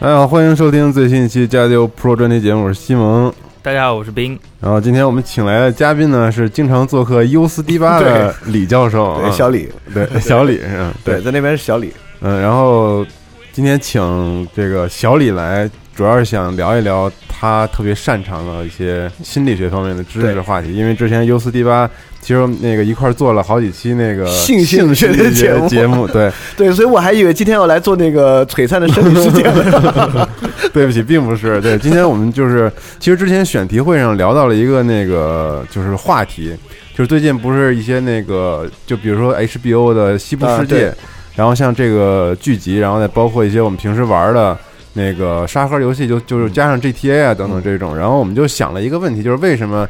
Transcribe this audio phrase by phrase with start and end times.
[0.00, 3.30] 大家好，欢迎收听最新一期《加丢 Pro》专题节目，我是西蒙。
[3.60, 4.38] 大家好，我是冰。
[4.58, 10.94] 然后今天我们请来的嘉宾呢是经常做客优思迪吧的李教授，小李，对小李是吧？
[11.04, 11.92] 对，在那边是小李。
[12.22, 13.04] 嗯，然后
[13.52, 15.70] 今天请这个小李来，
[16.00, 21.86] 主要是想聊一聊他特别擅长的一些心理学方面的知识对话题，因为之前 U 四 D 八
[22.22, 30.26] 其实那个一块儿做了好几期那个性性学的节目节目，对， 对，所以我还以为今天要来做那个璀璨的生理世界了。
[30.72, 31.60] 对不起，并不是。
[31.60, 36.56] 对，今天我们就是，其实之前选题会上聊到了一个那个就是话题，
[36.94, 40.94] 就是最近不是一些那个，就比如说 HBO 的《西部世界》啊
[41.34, 44.56] 然后像这个剧集，然后再包括一些我们平时玩的
[44.92, 49.88] 那个沙盒游戏，就就是加上 GTA 啊等等这种，然后我们就想了一个问题，就是为什么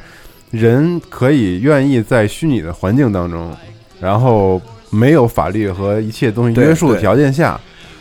[0.51, 3.55] 人可以愿意在虚拟的环境当中，
[4.01, 4.61] 然后
[4.91, 7.59] 没有法律和一切东西约束的条件下。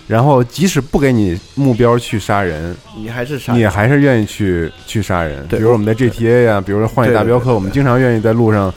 [0.08, 5.46] 然后，即使不给你目标去杀人，你还是杀，你还是愿意去去杀人。
[5.48, 8.74] 比如我们在 GTA 啊、比如说《荒野大镖客》，我们经常愿意在路上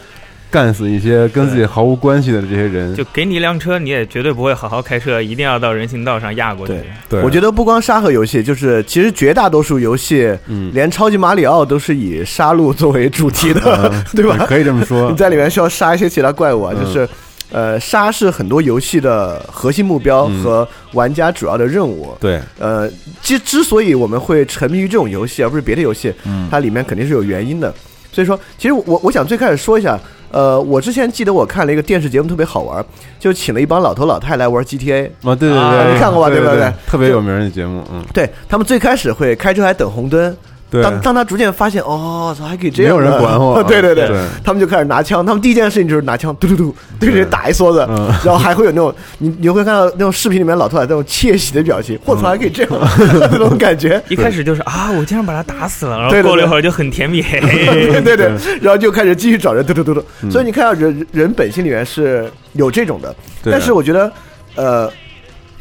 [0.53, 2.95] 干死一些跟自己毫无关系的这些人。
[2.95, 6.75] 就给你一辆车，你也绝对不会好好开车，一定要到人行道上压过去。
[6.75, 14.45] 对对，我觉得不光沙盒游戏，就是其实绝大多数游戏，嗯连超级马里奥都是以杀戮作为主题的， 对吧？
[14.47, 15.17] 可以这么说你。
[15.17, 17.09] 在里面需要杀一些其他怪物啊，嗯就是。
[17.55, 22.17] 呃，杀是很多游戏的核心目标嗯和玩家主要的任务。
[22.19, 27.71] 对，呃，之之所以我们会沉迷于这种游戏，而不是别的游戏，嗯它里面肯定是有原因的。
[28.11, 30.01] 所以说，其实我我想最开始说一下，
[30.33, 32.85] 呃，我之前记得我看了一个电视节目特别好玩，
[33.21, 35.07] 就请了一帮老头老太来玩 GTA。
[35.23, 40.35] 啊，对对啊对，你看过吧对对对特别有名的节目，嗯，对他们最开始会开车还等红灯，
[40.73, 43.63] 对，当当他逐渐发现，哦，操还可以这样，没有人管我。
[43.69, 44.19] 对对对，对。
[44.43, 48.11] 他们就开始拿枪，他们第一件事情就是拿枪，嘟嘟嘟对着打一梭子，嗯。
[48.25, 52.73] 然后还会有那种你你会看到那种视频里面老头老太那种窃喜的表情，我操还可以这样，
[53.31, 54.03] 那种感觉。
[54.09, 58.33] 一开始就是啊，我竟然把他打死了，然后过了一会儿就很甜蜜， 对对对，
[58.63, 60.03] 然后就开始继续找人，嘟嘟嘟嘟。
[60.31, 64.13] 所以你看到人人本性里面是有这种的，对但是我觉得，
[64.55, 64.91] 呃，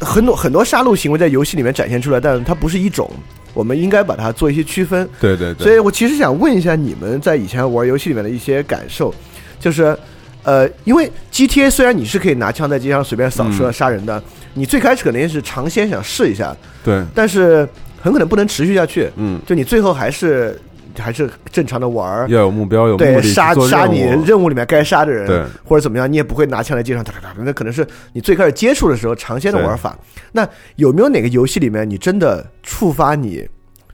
[0.00, 3.10] 很多很多杀戮行为在游戏里面展现出来，但它不是一种，
[3.54, 5.08] 我们应该把它做一些区分。
[5.20, 9.14] 对对对，所以我其实想问一下你们在以前玩游戏里面的一些感受，
[9.58, 9.96] 就是。
[10.44, 14.20] 呃，因为 GTA 虽然你是可以拿枪在街上随便扫射嗯杀人的，
[14.54, 16.52] 你最开始肯定是尝鲜想试一下，
[16.82, 17.58] 对，但是
[18.02, 19.08] 很可能不能持续下去。
[19.14, 20.60] 嗯，就你最后还是
[20.98, 29.98] 还是正常的玩儿，要有目标，有目对，杀杀你任务里面该杀的人，对，或者怎么样，你也不会拿枪来街上哒哒哒，那可能是你最开始接触的时候尝鲜的玩法。
[30.32, 33.48] 那有没有哪个游戏里面你真的触发你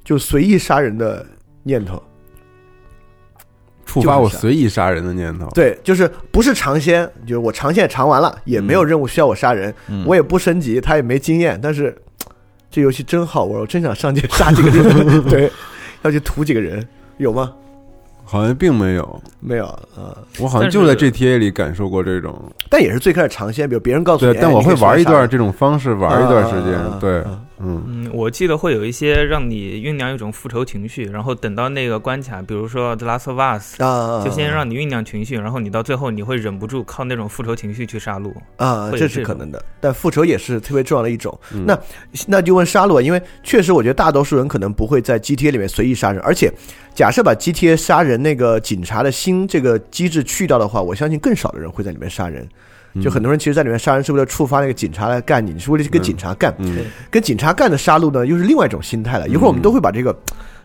[0.04, 1.25] 就随意杀人的
[1.62, 2.03] 念头？
[3.84, 5.48] 触发我随意杀人的念头。
[5.54, 11.96] 对，就是不是尝鲜，就是我尝鲜尝完了，也没有任务需要我杀人，嗯我也不升级，他也没经验，但是
[12.70, 15.50] 这游戏真好玩，我真想上街杀几个人， 对，
[16.02, 16.87] 要去屠几个人，
[17.19, 17.53] 有吗？
[18.25, 22.38] 好像并没有，没有啊、我好像就在 GTA 里感受过这种。
[22.69, 26.99] 但也是最开始尝鲜，比如别人告诉你，但我会玩一段这这种方式，玩一段时间啊。
[27.00, 38.32] 对啊，嗯，嗯，我记得会有一些让你酝酿一种复仇情绪，然后等到那个关卡，比如说《The Last of Us》，啊，就先让你酝酿情绪，然后你到最后你会忍不住靠那种复仇情绪去杀戮。
[38.56, 39.62] 啊，这是可能的。
[39.81, 41.38] 但复仇也是特别重要的一种。
[41.52, 41.78] 嗯那
[42.26, 46.52] 那就问杀戮，因为确实我觉得大多数人可能不会在 GTA 里面随意杀人，而且
[46.94, 52.49] 假设把 GTA 杀人那个警察的心这个机制去掉的话，我相信更少的人会在里面杀人。
[53.02, 56.55] 就很多人其实，在里面杀人是为了触发那个警察来干你，你是为了去跟警察干。
[56.58, 56.79] 嗯，
[57.11, 59.29] 跟警察干的杀戮呢，又是另外一种心态了。
[59.29, 60.17] 一会儿我们都会把这个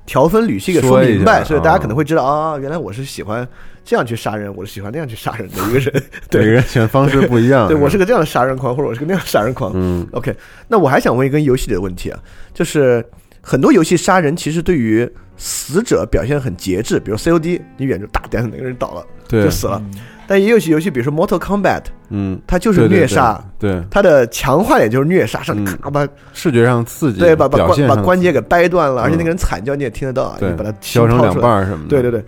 [0.05, 3.47] 条分缕析给说明白，所以大家啊可能会知道啊，原来我是喜欢
[3.83, 5.91] 这样去杀人，我是喜欢那样去杀人的一个人。
[6.29, 7.67] 对每个对，人选方式不一样。
[7.67, 9.71] 对我是个这样的杀人狂，或者我是个那样的杀人狂。
[9.75, 10.35] 嗯 OK，
[10.67, 12.19] 那我还想问一个游戏里的问题啊，
[12.53, 13.05] 就是
[13.41, 19.81] 很多游戏杀人其实对于死者表现很节制，比如 COD，你远处打但是哪个人倒了对就死了。
[20.27, 31.89] 但也有些游戏，比如说 Mortal Kombat，嗯，它就是虐杀，对，对它的强化点就是虐杀，上咔把视觉上刺激，对把把关把关节给掰断了，而且那嗯个人惨叫你也听得到啊，对你把它削成两半儿什么的。
[31.89, 32.23] 对对对，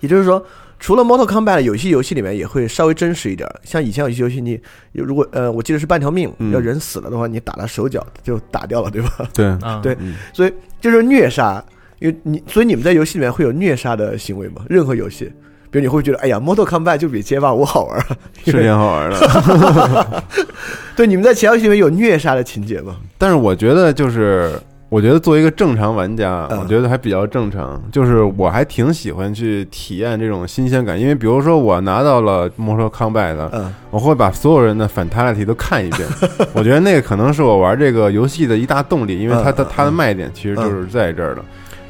[0.00, 0.44] 也就是说，
[0.78, 3.48] 除了 Mortal Kombat，有些游戏里面也会稍微真实一点。
[3.62, 4.60] 像以前有些游戏你，
[4.92, 9.10] 如果呃，我记得是半条命，嗯要人死了的话，你打他手脚就打掉了，对吧？
[9.32, 11.64] 对啊，对嗯所以就是虐杀，
[11.98, 14.62] 因为你所以你们在游戏里面会有虐杀的行为吗？
[14.68, 15.32] 任何游戏。
[15.80, 18.04] 你会觉得，哎呀，Mortal Kombat 就比街霸五好玩儿，
[18.44, 20.22] 是挺好玩的。
[20.96, 22.96] 对，你们在其他游戏里面有虐杀的情节吗？
[23.18, 24.52] 但是我觉得就是，
[24.88, 27.82] 我觉得作为一个正常玩家，嗯我觉得还比较正常。
[27.92, 36.08] 就是我还挺喜欢去体验这种新鲜感，因为比如说我拿到了 Mortal Kombat，嗯我会把所有人的 Fatality 都看一遍。
[36.54, 41.42] 我觉得那个可能是我玩这个游戏的一大动力，因为它的它的卖点其实就是在这儿的。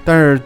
[0.04, 0.40] 但是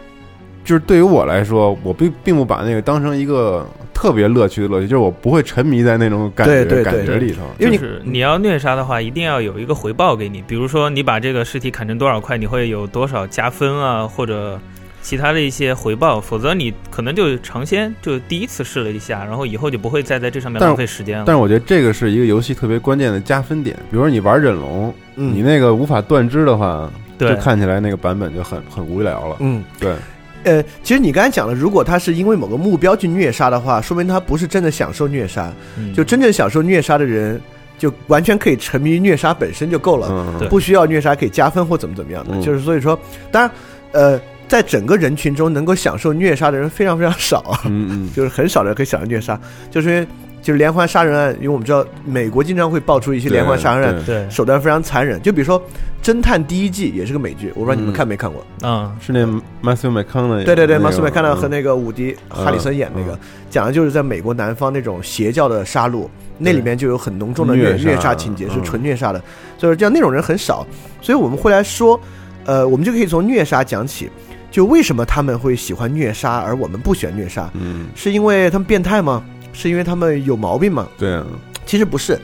[0.63, 7.41] 就是对于我来说，我并并不把那个当成一个特别乐趣的乐趣，就是我不会沉迷在那种感觉对对对感觉里头。
[7.59, 14.59] 因为你就是你要虐杀的话，一定要有一个回报给你，比如说你把这个尸体砍成多少块，你会有多少加分啊，或者
[15.01, 21.23] 其他的一些回报，否则你可能就尝鲜，就第一次试了一下，然后以后就不会再在这上面浪费时间了。
[21.25, 23.75] 但是我觉得这个是一个游戏特别关键的加分点。
[23.89, 26.87] 比如说你玩忍龙，嗯你那个无法断肢的话，
[27.17, 29.37] 就看起来那个版本就很很无聊了。
[29.39, 29.93] 嗯，对，
[30.43, 35.51] 呃，其实你刚才讲了，如果他是因为某个目标去虐杀的话，说明他不是真的享受虐杀。
[35.77, 37.39] 嗯就真正享受虐杀的人，
[37.77, 42.35] 就完全可以沉迷于虐杀本身就够了，嗯，不需要虐杀可以加分或怎么怎么样的。
[42.35, 42.99] 嗯就是所以说，
[43.31, 43.51] 当然，
[43.91, 49.39] 呃，在整个人群中能够享受虐杀的人非常非常少啊，嗯嗯，就是很少人可以享受虐杀，
[49.69, 50.07] 就是因为
[50.41, 55.21] 就是连环杀人案，因为我们知道美国经常会爆出一些连环杀人案，对对，手段非常残忍。
[55.21, 55.59] 就比如说
[56.03, 58.43] 《侦探第一季》也是个美剧，我不知道你们嗯看没看过。
[58.67, 59.23] 啊，是那
[59.61, 66.07] Matthew McConaughey，对对对，那个马斯麦看到和嗯那个伍迪·哈里森演那个嗯，讲的就是在美国南方那种邪教的杀戮，
[66.39, 69.21] 那里面就有很浓重的虐虐杀情节，是嗯纯虐杀的，
[69.59, 70.65] 所以这样那种人很少，
[71.01, 71.99] 所以我们会来说，
[72.45, 74.09] 呃，我们就可以从虐杀讲起，
[74.49, 79.23] 就为什么他们会喜欢虐杀，而我们不喜欢虐杀，嗯，是因为他们变态吗？
[79.53, 80.87] 是因为他们有毛病吗？
[80.97, 81.25] 对啊，
[81.65, 82.19] 其实不是，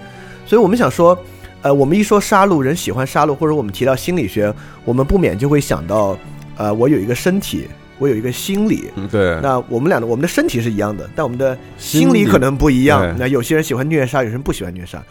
[0.45, 1.17] 所以我们想说，
[1.61, 4.53] 呃，我们一说杀戮，人喜欢杀戮，或者我们提到心理学，
[4.85, 6.17] 我们不免就会想到，
[6.55, 8.91] 呃，我有一个身体，我有一个心理。
[8.95, 13.15] 嗯对，那我们俩的我们的身体是一样的，但我们的心理可能不一样。
[13.17, 15.03] 那有些人喜欢虐杀，有些人不喜欢虐杀。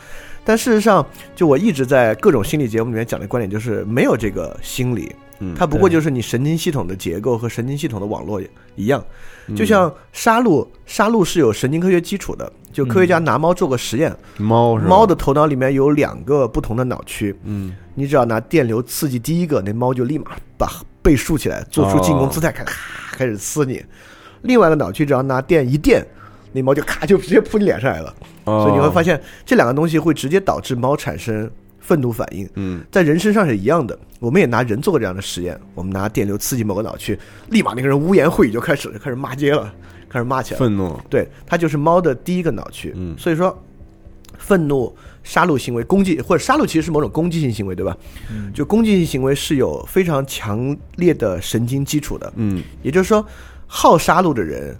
[0.44, 1.04] 但事实上，
[1.34, 8.40] 就我一直在各种心理节目里面讲的观点，就是没有这个心理，嗯它不过就是你神经系统的结构和神经系统的网络
[8.74, 9.04] 一样。
[9.48, 12.52] 嗯就像杀戮，杀戮是有神经科学基础的。
[12.72, 22.74] 就科学家拿猫做个实验，猫是猫的头脑里面有两个不同的脑区，嗯你只要拿电流刺激第一个，那猫就立马把背竖起来，做出进攻姿态，开咔
[23.12, 23.82] 开始撕你。
[24.42, 26.06] 另外一个脑区只要拿电一电，
[26.52, 28.14] 那猫就咔就直接扑你脸上来了。
[28.44, 31.50] 哦所以你会发现这两个东西会直接导致猫产生
[31.86, 32.48] 愤怒反应。
[32.56, 37.16] 嗯在人身上是一样的，我们也拿人做过这样的实验，我们拿电流刺激某个脑区，
[37.50, 39.72] 立马那个人污言秽语就开始就开始骂街了，
[40.10, 40.58] 开始骂起来。
[40.58, 42.92] 愤怒，对，它就是猫的第一个脑区。
[42.96, 43.56] 嗯所以说，
[44.36, 47.96] 愤怒、杀戮行为、攻击或者杀戮其实是某种攻击性行为，对吧？
[48.30, 52.32] 嗯就攻击性行为是有非常强烈的神经基础的。
[52.36, 53.24] 嗯也就是说，
[53.66, 54.76] 好杀戮的人，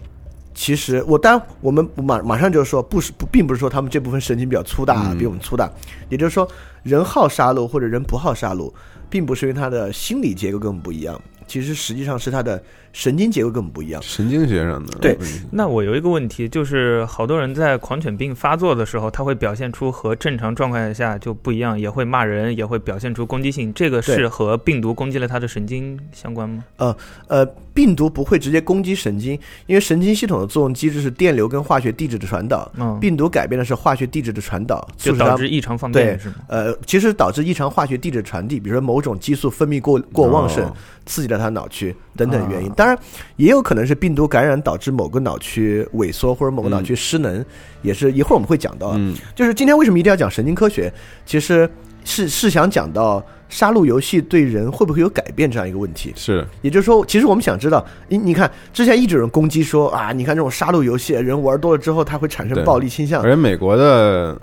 [0.57, 5.71] 其实我当然我们马马上就说不是不，并不是说他们这部分神经比较粗大，嗯比我们粗大。
[6.09, 6.49] 也就是说，
[6.81, 8.73] 人好杀戮或者人不好杀戮，
[9.07, 12.61] 并不是因为他的心理结构跟我们不一样，其实实际上是他的
[12.93, 14.01] 神经结构根本不一样。
[14.01, 15.17] 神经学上的对
[15.51, 23.73] 那我有一个问题，就是好多人在狂犬病发作的时候，他会表现出和正常状态下就不一样，也会骂人，也会表现出攻击性。
[23.73, 26.63] 这个是和病毒攻击了他的神经相关吗？
[26.77, 36.35] 呃呃，病毒不会直接攻击神经，因为神经系统的作用机制是电流跟化学地质的传导，嗯，病毒改变的是化学地质的传导，就导致异常放电是吗？
[36.47, 40.73] 呃，其实导致异常化学地质传递，比如说某种激素分泌过过旺盛，哦
[41.05, 42.69] 刺激了它脑区等等原因。
[42.69, 42.97] 啊当然，
[43.35, 47.43] 也有可能是病毒感染导致某个脑区萎缩或者某个脑区失能，
[47.81, 48.93] 也是一会儿我们会讲到。
[48.95, 50.91] 嗯就是今天为什么一定要讲神经科学，
[51.25, 51.69] 其实
[52.03, 56.13] 是是想讲到杀戮游戏对人会不会有改变这样一个问题。
[56.15, 63.29] 是也就是说，其实我们想知道，你你看之前一直有人攻击说啊，你看这种杀戮游戏，人玩多了之后，它会产生暴力倾向而。
[63.29, 64.39] 且美国的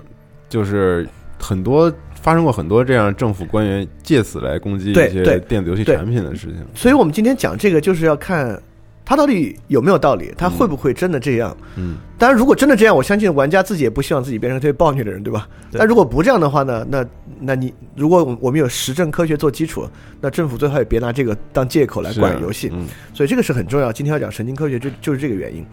[0.49, 1.07] 就是
[1.39, 1.91] 很多
[2.25, 6.55] 发生过很多这样政府官员借此来攻击一些电子游戏产品的事情。
[6.73, 8.59] 所以我们今天讲这个，就是要看
[9.05, 11.55] 他到底有没有道理，他会不会真的这样。
[11.75, 15.47] 嗯，当然，如果真的这样，我相信玩家自己也不希望自己变成特别暴虐的人，对吧？
[15.71, 16.83] 但如果不这样的话呢？
[16.89, 17.05] 那
[17.39, 19.87] 那你如果我们有实证科学做基础，
[20.19, 22.71] 那政府最好也别拿这个当借口来管游戏。
[22.73, 23.93] 嗯所以这个是很重要。
[23.93, 25.63] 今天要讲神经科学，就就是这个原因。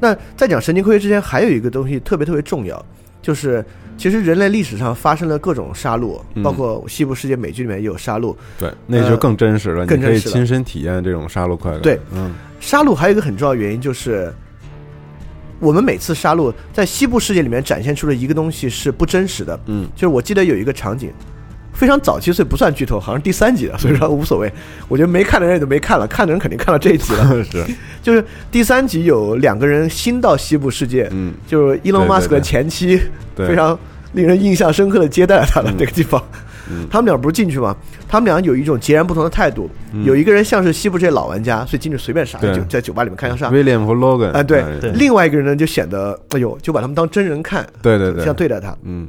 [0.00, 2.82] 那在讲神经科学之前，还有一个东西特别特别重要，
[3.20, 3.64] 就是
[3.96, 8.34] 其实人类历史上发生了各种杀戮，嗯包括西部世界美剧里面也有杀戮。
[8.58, 11.78] 对，那就更真实了，你可以更真实了亲身体验这种杀戮快乐。
[11.80, 14.32] 对，嗯杀戮还有一个很重要的原因就是，
[15.60, 19.58] 我们每次杀戮在西部世界里面展现出的一个东西是不真实的。
[19.66, 21.12] 嗯，就是我记得有一个场景，
[21.78, 24.52] 非常早期，所以不算剧透，好像第三集的，所以说无所谓。
[24.88, 27.24] 我觉得没看的人也就没看了，看的人肯定看到这一集了。
[27.44, 27.64] 是，
[28.02, 33.00] 就是第三集有两个人新到西部世界，嗯，就是 Elon 对对 Musk 的前妻，
[33.36, 33.78] 对非常
[34.14, 36.20] 令人印象深刻的接待了他了嗯这个地方。
[36.70, 37.74] 嗯他们俩不是进去吗？
[38.06, 39.70] 他们俩有一种截然不同的态度。
[39.94, 43.50] 嗯有一个人像是西部这些老玩家，所以进去随便杀，就在酒吧里面开枪杀。
[43.50, 44.62] William 和 Logan 啊，对
[44.94, 48.76] 另外一个人呢就显得，哎呦，就把他们当真人看，对对对，这样对待他。
[48.82, 49.08] 嗯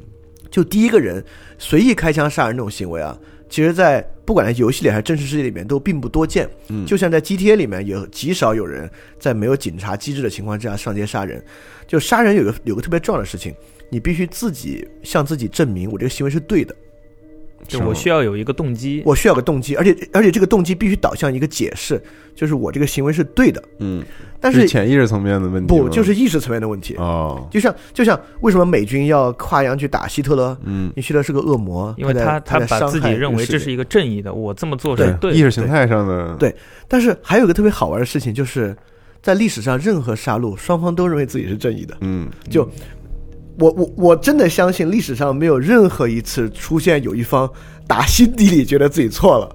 [0.50, 1.24] 就第一个人
[1.58, 3.18] 随意开枪杀人这种行为啊，
[3.50, 6.48] 其实，在不管在游戏里还是真实世界里面都并不多见。
[6.68, 8.90] 嗯，就像在 GTA 里面，有极少有人
[9.20, 11.44] 在没有警察机制的情况之下上街杀人。
[11.88, 13.56] 就杀人有个有个特别重要的事情，
[13.90, 16.76] 你必须自己向自己证明我这个行为是对的，
[17.68, 19.02] 就我需要有一个动机。
[19.06, 22.02] 我需要个动机，而且而且这个动机必须导向一个解释，
[22.36, 23.62] 就是我这个行为是对的。
[23.80, 24.04] 嗯，
[24.40, 26.96] 但是潜意识层面的问题，不就是意识层面的问题？
[26.98, 30.58] 哦，就像就像为什么美军要跨洋去打希特勒？
[30.64, 35.38] 嗯，希特勒是个恶魔，因为他他在把自己认为这是一个正义的，我这么做是对的。
[35.38, 36.56] 意识形态上的对
[36.88, 38.76] 但是还有一个特别好玩的事情，就是
[39.22, 41.96] 在历史上任何杀戮，双方都认为自己是正义的。
[42.02, 42.68] 嗯，就
[43.60, 47.50] 我我我真的相信历史上没有任何一次出现有一方
[47.86, 49.46] 打心底里觉得自己错了，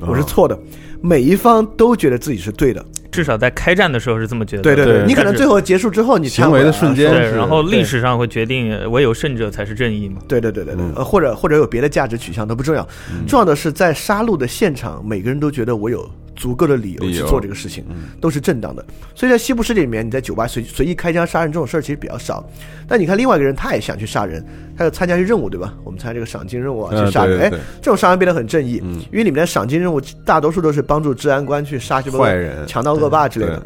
[0.00, 0.58] 哦我是错的，
[1.00, 2.84] 每一方都觉得自己是对的。
[3.10, 4.62] 至少在开战的时候是这么觉得。
[4.62, 10.16] 对对对你可能最后结束之后你行为的瞬间是然后历史上会决定唯有胜者才是正义嘛。
[10.26, 12.84] 对对对对对嗯，呃，或者或者有别的价值取向都不重要，
[13.24, 18.84] 重要的是在杀戮的现场，每个人都觉得我有足够的理由去做这个事情，嗯都是正当的。
[19.14, 22.44] 所以在西部世界里面，你在酒吧随随意开枪杀人这种事儿其实比较少。
[22.86, 24.44] 但你看另外一个人，他也想去杀人，
[24.76, 25.74] 他要参加一个任务，对吧？
[25.84, 27.40] 我们参加这个赏金任务啊，嗯去杀人。
[27.40, 27.50] 哎
[27.80, 33.62] 这种杀人变得很正义，嗯因为里面的赏金任务大多数都是帮助治安官去杀什么坏人强盗恶霸之类的。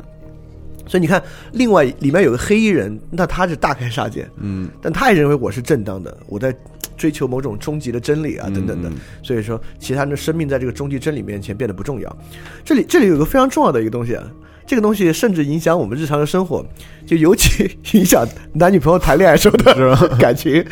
[0.87, 1.23] 所以你看，
[1.53, 6.55] 另外里面有个黑衣人，那他是大开杀戒，嗯但他也认为我是正当的，我在
[6.99, 8.91] 追求某种终极的真理啊，等等的。
[9.23, 12.17] 所以说，其他人的生命在这个终极真理面前变得不重要。
[12.65, 14.25] 这里这里有个非常重要的一个东西啊，
[14.67, 16.63] 这个东西甚至影响我们日常的生活，
[17.07, 20.63] 就尤其影响男女朋友谈恋爱时候的 感情，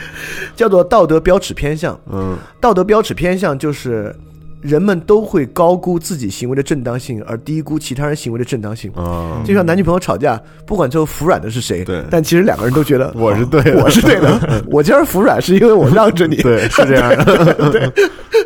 [0.55, 1.99] 叫做道德标尺偏向。
[2.13, 4.15] 嗯道德标尺偏向就是
[4.63, 8.91] 人们都会高估自己行为的正当性，而低估其他人行为的正当性。
[8.93, 12.03] 啊，就像男女朋友吵架，不管最后服软的是谁，对。
[12.11, 13.79] 但其实两个人都觉得 我是对的。
[13.85, 17.09] 我是对的， 我今儿服软是因为我让着你，对，是这样。
[17.25, 17.91] 的，对，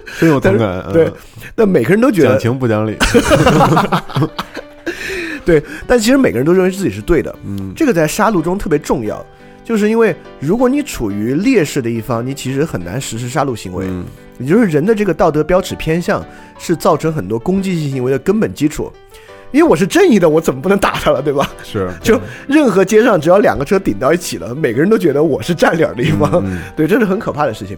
[0.06, 0.92] 深有同感，嗯。
[0.92, 1.10] 对，
[1.54, 2.96] 但每个人都觉得讲得情不讲理，
[5.44, 7.72] 对，但其实每个人都认为自己是对的，嗯。
[7.74, 9.24] 这个在杀戮中特别重要，
[9.64, 14.04] 就是因为如果你处于劣势的一方，你其实很难实施杀戮行为，嗯。
[14.38, 16.24] 也就是人的这个道德标尺偏向
[16.58, 18.90] 是造成很多攻击性行为的根本基础。
[19.52, 21.50] 因为我是正义的，我怎么不能打他了，对吧？
[21.62, 26.62] 是， 就任何街上只要两个车顶到一起了，每个人都觉得我是占理儿的一方，嗯嗯。
[26.76, 27.76] 对，这是很可怕的事情。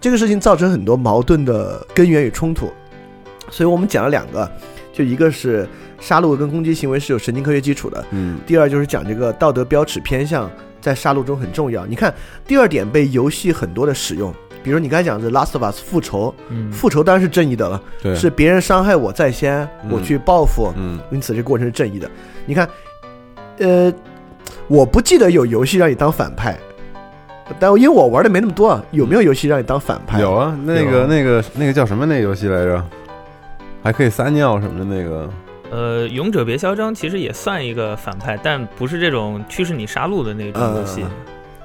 [0.00, 2.72] 这个事情造成很多矛盾的根源与冲突，
[3.50, 4.50] 所以我们讲了两个，
[4.92, 5.68] 就一个是
[6.00, 8.38] 杀戮跟攻击行为是有神经科学基础的，嗯。
[8.46, 11.84] 第二就是讲这个道德标尺偏向在杀戮中很重要。
[11.86, 12.12] 你看
[12.46, 22.10] 第二点被游戏很多的使用，比如你刚才讲的《Last of Us》复仇，嗯，复仇当然是正义的了，对，是别人伤害我在先，嗯我去报复，嗯因此这过程是正义的。
[22.46, 22.68] 你看，
[23.58, 23.92] 呃，
[24.68, 26.58] 我不记得有游戏让你当反派，
[27.58, 30.20] 但因为我玩的没那么多啊，有没有游戏让你当反派？
[30.20, 32.84] 有啊，那个那个那个叫什么那个游戏来着？
[33.82, 35.26] 还可以撒尿什么的那个，
[35.70, 41.04] 呃，勇者别嚣张其实也算一个反派，但不是这种驱使你杀戮的那种游戏。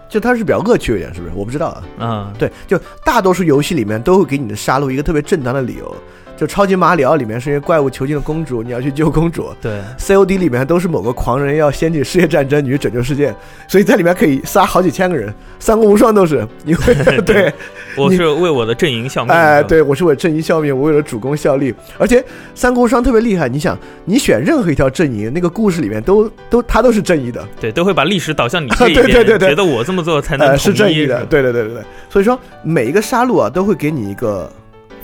[0.07, 1.33] 就它是比较恶趣一点，是不是？
[1.35, 1.83] 我不知道啊。
[1.99, 5.95] 嗯，对，就大多数游戏里面都会给你的杀戮一个特别正当的理由，
[6.37, 9.49] 就超级马里奥里面是因为怪物囚禁了公主，你要去救公主。
[9.61, 13.33] 对，COD 里面都是某个狂人要掀起世界战争，你去拯救世界，
[13.67, 17.53] 所以在里面可以杀好几千个人，三国无双都是，因为 对，
[17.97, 19.33] 我是为我的阵营效命。
[19.33, 21.73] 哎，对我是为了正义效命，我为了主公效力。
[21.97, 22.23] 而且
[22.53, 31.83] 三国无双特别厉害，你想，你选任何一条阵营，那个故事里面都都他都是正义的，对，都会把历史导向你这一 对边，对对对觉得我这么做才能呃，是正义的，对对对对对。
[32.09, 34.51] 所以说每一个杀戮啊，都会给你一个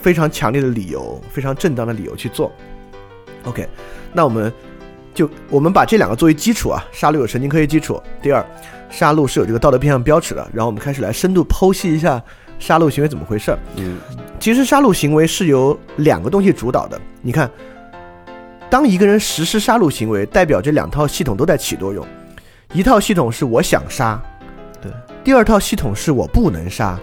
[0.02, 2.52] 非常强烈的理由，非常正当的理由去做。
[3.44, 3.68] OK，
[4.12, 4.52] 那我们
[5.14, 8.02] 就我们把这两个作为基础啊，杀戮有神经科学基础。
[8.22, 8.46] 第二，
[8.90, 10.42] 杀戮是有这个道德偏向标尺的。
[10.54, 12.22] 然后我们开始来深度剖析一下
[12.60, 13.60] 杀戮行为怎么回事儿。
[13.78, 13.98] 嗯
[14.40, 17.00] 其实杀戮行为是由两个东西主导的。
[17.22, 17.50] 你看，
[18.72, 22.04] 当一个人实施杀戮行为，代表这两套系统都在起作用。
[22.74, 24.20] 一套系统是我想杀，
[24.82, 24.90] 对；
[25.24, 27.00] 第二套系统是我不能杀。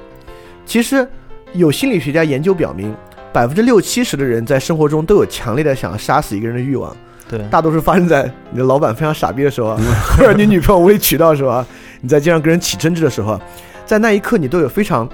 [0.67, 1.09] 其实
[1.55, 2.95] 有心理学家研究表明，
[3.33, 6.95] 百分之六七十的人在生活中都有强烈的想要杀死一个人的欲望。
[7.29, 9.81] 对，大多数发生在你的老板非常傻逼的时候啊，
[10.17, 11.67] 或者你女朋友无理取闹的时候啊，
[12.01, 13.41] 你在街上跟人起争执的时候啊，
[13.85, 15.09] 在那一刻你都有非常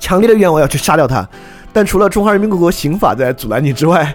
[0.00, 1.28] 强烈的愿望要去杀掉他。
[1.72, 4.14] 但除了中华人民共和国刑法在阻拦你之外，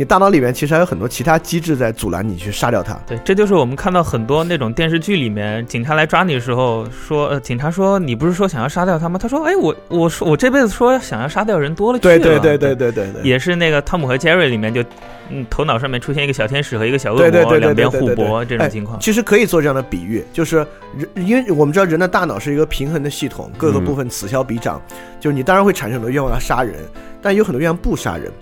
[0.00, 2.98] 你大脑里面其实还有很多其他机制在阻拦你去杀掉他。
[3.06, 9.18] 对，这就是我们看到很多那种电视剧里面，警察来抓你的时候说，呃，警察说你不是说想要杀掉他吗？
[9.18, 12.18] 他说，哎，我我说我这辈子说想要杀掉人多了去了。
[12.18, 14.82] 对对对对对对对，也是那个汤姆和杰瑞里面就，
[15.28, 18.98] 嗯，头脑上面出现一个小天使和一个小恶魔，两边互搏这哎种情况。
[19.00, 20.66] 其实可以做这样的比喻，就是
[20.96, 24.80] 人，因为我们知道人的大脑是一个平衡的系统，各个部分此消彼长，
[25.20, 26.76] 就是你当然会产生很多愿望要杀人，
[27.20, 28.32] 但有很多愿望不杀人，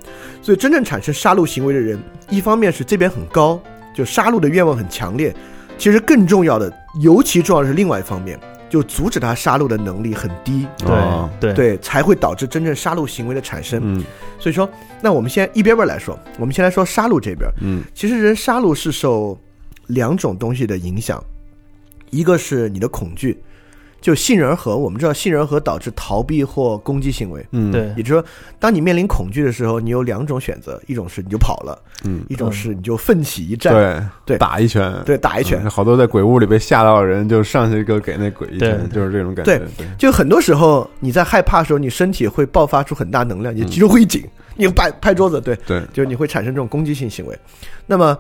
[0.48, 1.98] 所以真正产生杀戮行为的人，
[2.30, 3.60] 一方面是这边很高，
[3.92, 5.30] 就杀戮的愿望很强烈，
[5.76, 8.40] 其实更重要的，尤其重要的是另外一方面，
[8.70, 11.28] 就阻止他杀戮的能力很低，哦。
[11.38, 11.52] 对。
[11.52, 13.78] 对，才会导致真正杀戮行为的产生。
[13.84, 14.02] 嗯。
[14.38, 14.66] 所以说，
[15.02, 17.46] 那我们先一边边来说，我们先来说杀戮这边。
[17.60, 17.82] 嗯。
[17.92, 19.38] 其实人杀戮是受
[19.88, 21.22] 两种东西的影响，
[22.08, 23.38] 一个是你的恐惧，
[24.00, 27.44] 就杏仁核，我们知道杏仁核导致逃避或攻击行为。
[27.52, 27.72] 嗯。
[27.72, 27.92] 对。
[27.96, 28.24] 也就是说，
[28.58, 33.72] 当你面临恐惧的时候，你有两种选择，一种是你就跑了，嗯，一种是你就奋起一战，
[34.24, 34.36] 对。
[34.36, 34.38] 对。
[34.38, 35.62] 打一拳，对打一拳。
[35.64, 39.58] 嗯好多在鬼屋里被吓到的人，就上去就给那鬼一拳，就是这种感觉。
[39.58, 39.66] 对。
[39.76, 44.24] 对，就很多时候你在害怕的时候，你身体会爆发出很大能量，你肌肉会一紧，
[44.56, 47.38] 你拍拍桌子，对，对，就是你会产生这种攻击性行为。
[47.86, 48.16] 那么，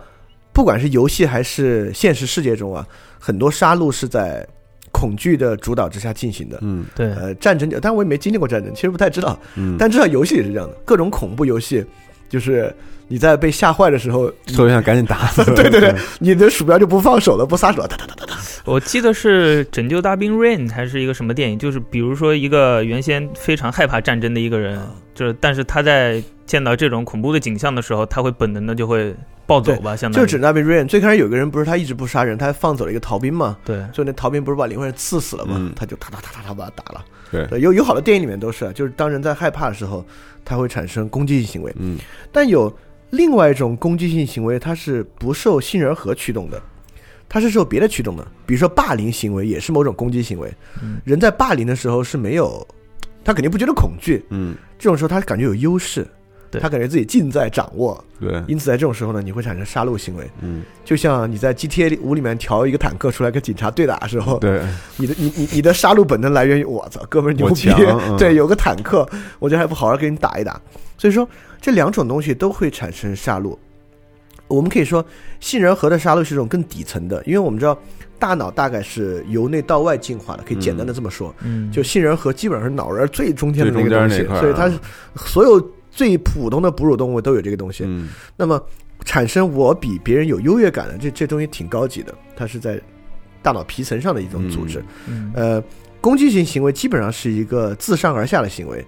[0.52, 2.86] 不管是游戏还是现实世界中啊，
[3.18, 4.46] 很多杀戮是在
[4.92, 6.58] 恐惧的主导之下进行的。
[6.62, 9.38] 嗯对呃，战争，但我也没经历过战争，其实不太知道。
[9.56, 11.84] 嗯，但至少游戏也是这样的，各种恐怖游戏，
[12.28, 12.74] 就是
[13.06, 15.44] 你在被吓坏的时候，特别想赶紧打死。
[15.54, 18.34] 对对对，你的鼠标就不放手了，不撒手了，哒哒哒哒哒。
[18.64, 24.78] 我记得是《拯救大兵 Rain》还是一个什么电影，就是比如说一个原先非常害怕战争的一个人，
[25.14, 29.14] 就是但是他在见到这种恐怖的景象的时候，他会本能的就会
[29.46, 30.24] 暴走吧，相当于。
[30.24, 33.76] 就是指那边 Rain，最开始有个人不是他一直不杀人，他还放走了一个逃兵嘛，对。
[33.92, 37.04] 所以那逃兵不是把灵魂人刺死了嘛，嗯他就哒哒哒哒哒把他打了。
[37.30, 37.46] 对。
[37.46, 40.04] 对，有有好多电影里面都是，啊就是当人在害怕的时候，
[40.44, 41.72] 他会产生攻击性行为。
[41.78, 41.98] 嗯
[42.32, 42.74] 但有
[43.10, 46.60] 另外一种攻击性行为，它是不受杏仁核驱动的，
[47.28, 50.50] 它是受别的驱动的，比如说霸凌行为也是某种攻击行为。
[50.82, 50.98] 嗯。
[51.04, 52.66] 人在霸凌的时候是没有，
[53.24, 56.06] 他肯定不觉得恐惧，嗯，这种时候他感觉有优势，
[56.50, 56.60] 对。
[56.60, 60.28] 他感觉自己尽在掌握，对，因此在这种时候呢，你会产生杀戮行为。
[60.40, 60.62] 嗯。
[60.84, 64.62] 就像你在 GTA 五里面调一个坦克出来跟警察对打的时候，对，
[64.96, 67.68] 你的你你你的杀戮本能来源于我操，哥们儿牛我逼
[68.18, 69.08] 对，有个坦克，
[69.38, 70.60] 我就还不好好跟你打一打。
[70.96, 71.28] 所以说
[71.60, 73.56] 这两种东西都会产生杀戮。
[74.48, 75.04] 我们可以说，
[75.40, 77.78] 杏仁核的杀戮是一种更底层的，因为我们知道
[78.18, 81.34] 大脑大概是由内到外进化的，可以简单的这么说。
[81.44, 84.72] 嗯，就杏仁核基本上是脑仁儿最中间的那个东西所以它
[85.16, 85.60] 所有
[85.98, 87.82] 最普通的哺乳动物都有这个东西。
[87.84, 88.64] 嗯那么
[89.04, 92.80] 产生我比别人有优越感的这这东西挺高级的，它是在
[93.42, 94.80] 大脑皮层上的一种组织。
[95.08, 95.62] 嗯呃，
[96.00, 98.84] 攻击性行为基本上是一个自上而下的行为，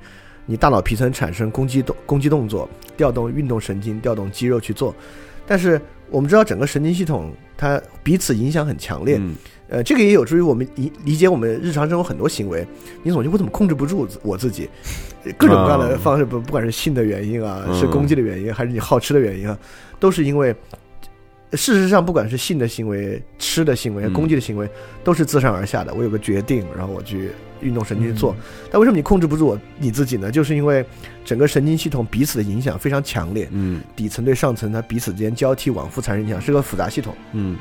[0.46, 4.94] 你大脑皮层产生攻击动攻击动作，调动运动神经，调动肌肉去做。
[5.46, 9.34] 但是我们知道整个神经系统它彼此影响很强烈，嗯
[9.68, 12.66] 呃，这个也有助于我们理理解我们日常生活很多行为。
[13.04, 14.68] 你总觉得我怎么控制不住我自己？
[15.36, 19.58] 各种各样的啊方式，不不管是性的原因啊，嗯是攻击的原因，还是你好吃的原因啊，
[19.98, 20.54] 都是因为。
[21.54, 24.70] 事实上，不管是性的行为、吃的行为、嗯攻击的行为，
[25.02, 25.92] 都是自上而下的。
[25.92, 28.32] 我有个决定，然后我去运动神经去做。
[28.34, 28.36] 嗯
[28.70, 30.30] 但为什么你控制不住我你自己呢？
[30.30, 30.86] 就是因为
[31.24, 37.12] 整个神经系统彼此的影响非常强烈，嗯底层对上层它彼此之间交替往复产生影响，是个复杂系统。
[37.32, 37.56] 嗯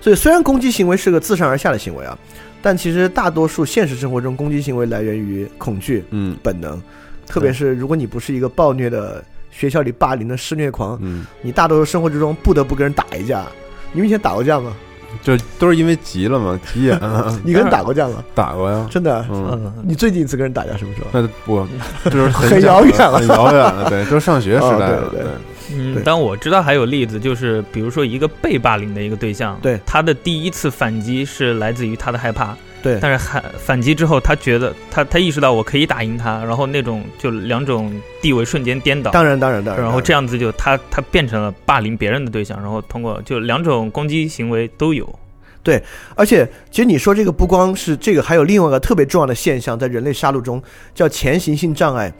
[0.00, 2.18] 所以虽然攻击行为是个自上而下的行为啊，
[2.64, 6.34] 但其实大多数现实生活中攻击行为来源于恐惧嗯。
[6.42, 6.80] 本能，
[7.26, 13.44] 特别是如果你不是一个暴虐的学校里霸凌的施虐狂，嗯，你大多数生活之中不得不跟人打一架。
[13.92, 14.72] 你们以前打过架吗？
[15.22, 18.24] 就都是因为急了嘛，急眼了， 你跟人打过架吗？
[18.34, 19.24] 打过呀，真的？
[19.30, 21.08] 嗯，嗯，你最近一次跟人打架什么时候？
[21.12, 21.68] 那我
[22.06, 23.18] 就是很遥远了。
[23.18, 25.20] 很遥远了，对，都上学时代了， 哦对。
[25.22, 25.30] 对
[25.76, 29.78] 嗯，但我知道还有例子，就是比如说一个被霸凌的一个对象，对。
[29.84, 32.98] 他的第一次反击是来自于他的害怕，对。
[33.00, 39.84] 但是反反击之后，他觉得他他意识到我可以打赢他，然后那种就两种地位瞬间颠倒，当然，当然，当然。
[39.84, 45.18] 然后这样，子就他他变成了霸凌别人的对象，然后通过就两种攻击行为都有，
[45.62, 45.82] 对
[46.14, 50.62] 而且其实你说这个不光是这个，还有另外一个特别重要的现象，在人类杀戮中
[50.94, 52.12] 叫前行性障碍。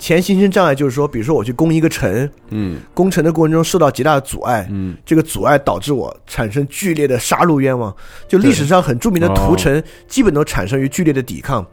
[0.00, 7.94] 前行性障碍就是说，比如说我去攻一个城，嗯攻城的过程中受到极大的阻碍，嗯这个阻碍导致我产生剧烈的杀戮愿望。
[8.26, 11.64] 就历史上很著名的屠城，基本都产生于剧烈的抵抗。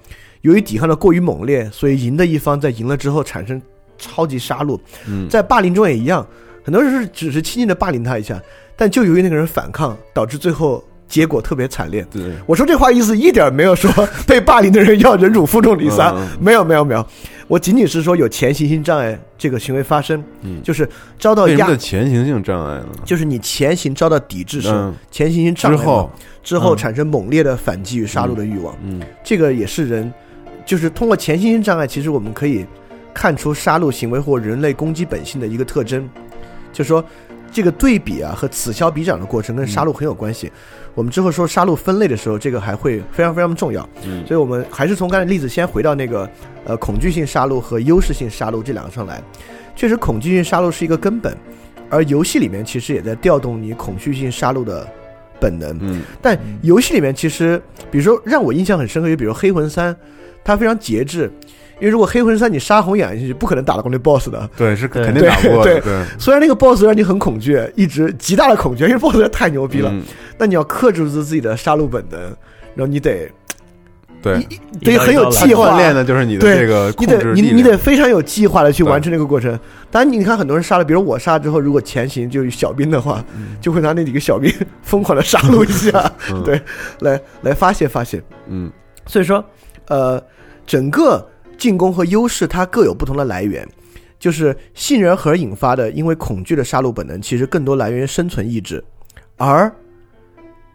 [0.42, 3.60] 由于抵抗的过于猛烈，所以赢的一方在赢了之后产生
[3.98, 4.78] 超级杀戮。
[5.08, 6.26] 嗯，在霸凌中也一样，
[6.64, 8.40] 很多人是只是轻轻的霸凌他一下，
[8.76, 12.06] 但就由于那个人反抗，导致最后结果特别惨烈。
[12.12, 13.92] 对，我说这话意思一点没有说
[14.28, 17.06] 被霸凌的人要忍辱负重离散，嗯没有没有没有，
[17.48, 20.62] 我仅仅是说有前行性障碍这个行为发生，嗯。
[20.62, 22.88] 就是遭到压为什么叫，前行性障碍呢？
[23.06, 26.12] 就是你前行遭到抵制时，嗯，前行性障碍之后，
[26.44, 26.78] 之后嗯。
[26.78, 30.14] 产生猛烈的反击与杀戮的欲望，嗯这个也是人，
[30.66, 32.66] 就是通过前行性障碍，其实我们可以
[33.14, 36.08] 看出杀戮行为或人类攻击本性的一个特征，
[36.74, 37.04] 就是说
[37.52, 40.52] 这个对比啊和此消彼长的过程跟杀戮很有关系。
[40.98, 43.88] 我们之后说杀戮分类的时候，这个还会非常非常重要。
[44.04, 46.28] 嗯所以我们还是从刚才例子先回到那个
[46.66, 49.22] 呃恐惧性杀戮和优势性杀戮这两个上来。
[49.76, 51.38] 确实，恐惧性杀戮是一个根本，
[51.88, 54.88] 而游戏里面其实也在调动你恐惧性杀戮的
[55.40, 55.78] 本能。
[55.80, 59.94] 嗯但游戏里面其实，比如说让我印象很深刻，就比如《黑魂三》，
[60.44, 61.32] 它非常节制，
[61.80, 64.50] 因为如果《黑魂三》你杀红眼进去，不可能打得过那 BOSS 的。
[64.58, 70.02] 对，是肯定打不过的，对对，虽然那个 BOSS 让你很恐惧，一直极大的恐惧，因为 BOSS 太牛逼了，嗯
[70.40, 72.20] 那你要克制住自己的杀戮本能，
[72.76, 73.30] 然后你得
[74.22, 74.46] 对，
[74.82, 79.58] 得很有计划锻炼的就是你的对这个你控得你你得非常有计划的去完成这个过程。
[79.92, 83.24] 当然，你看很多人杀了，比如我杀了之后，如果前行就是小兵的话，
[83.62, 86.60] 就会拿那几个小兵 疯狂的杀戮一下，嗯对，
[87.02, 88.22] 来来发泄发泄。
[88.48, 88.72] 嗯
[89.06, 89.44] 所以说，
[89.88, 90.22] 呃，
[90.66, 91.26] 整个
[91.58, 93.68] 进攻和优势它各有不同的来源，
[94.20, 98.84] 就是杏仁核引发的因为恐惧的杀戮本能，其实更多来源于生存意志，
[99.38, 99.72] 而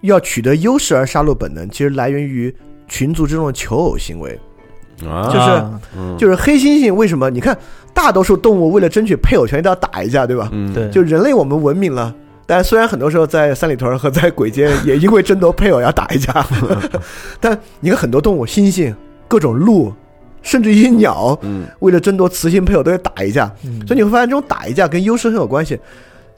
[0.02, 2.54] 要取得优势而杀戮本能，其实来源于
[2.88, 4.38] 群族之中的求偶行为。
[5.06, 7.28] 啊，就是就是黑猩猩为什么？
[7.28, 7.56] 你看，
[7.92, 10.48] 大多数动物为了争取配偶权都要打一架，对吧？
[10.52, 12.14] 嗯对，就人类我们文明了，
[12.46, 16.46] 但虽然很多时候在三里屯和在鬼街也因为争夺配偶要打一架，
[17.40, 18.94] 但你看很多动物，猩猩、
[19.26, 19.92] 各种鹿，
[20.42, 23.50] 甚至一些鸟，嗯为了争夺雌性配偶都会打一架。
[23.64, 25.78] 嗯所以你会发现，这种打一架跟优势很有关系。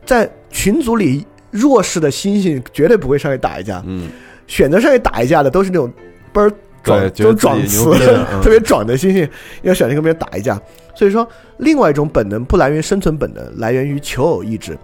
[0.04, 4.08] 在群组里，弱势的猩猩绝对不会上去打一架，嗯，
[4.46, 5.90] 选择上去打一架的都是那种
[6.32, 9.28] 倍儿壮、对，这种觉得自己壮词牛逼的， 嗯特别壮的猩猩，
[9.62, 10.60] 要选择跟别人打一架。
[10.94, 14.76] 所以说，另外一种本能不来源于生存本能，来源于求偶意志。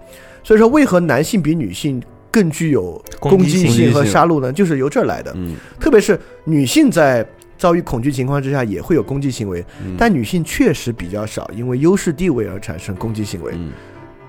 [0.43, 4.51] 所以说，为何男性比女性更具有攻击性性和杀戮呢？
[4.51, 5.31] 就是由这儿来的。
[5.35, 7.23] 嗯特别是女性在
[7.61, 13.53] 遭遇恐惧情况之下，也会有攻击行为，嗯，但女性确实比较少，因为优势地位而产生攻击行为。
[13.55, 13.71] 嗯。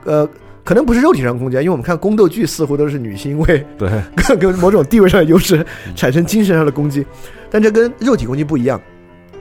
[0.04, 0.28] 呃，
[0.62, 3.88] 可能不是肉体上攻击，啊，因为我们看宫斗剧似乎都是女性因为对，
[4.28, 7.06] 跟跟某种地位上的优势嗯产生精神上的攻击，
[7.50, 8.78] 但这跟肉体攻击不一样。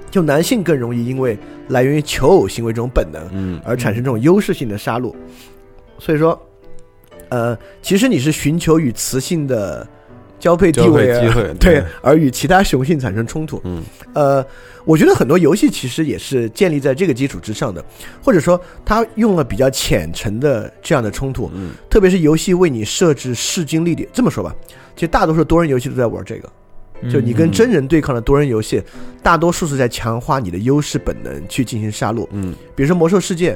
[0.10, 3.60] 就男性更容易因为来源于求偶行为这种本能嗯。
[3.66, 5.14] 而产生这种优势性的杀戮，
[6.00, 6.42] 所以说，
[7.28, 9.86] 呃，其实你是寻求与雌性的
[10.42, 13.62] 交配地位啊，机会， 对，，而与其他雄性产生冲突。
[13.64, 13.82] 嗯
[14.14, 14.46] 呃，
[14.84, 17.82] 我觉得很多游戏其实也是建立在这个基础之上的，
[18.24, 24.06] 或者说它用了比较浅层的这样的冲突，嗯特别是游戏为你设置势均力敌。
[24.12, 24.54] 这么说吧，
[24.96, 26.50] 其实大多数多人游戏都在玩这个，
[27.10, 28.82] 就你跟真人对抗的多人游戏，
[29.22, 32.28] 大多数是在强化你的优势本能去进行杀戮。
[32.32, 33.56] 嗯比如说魔兽世界，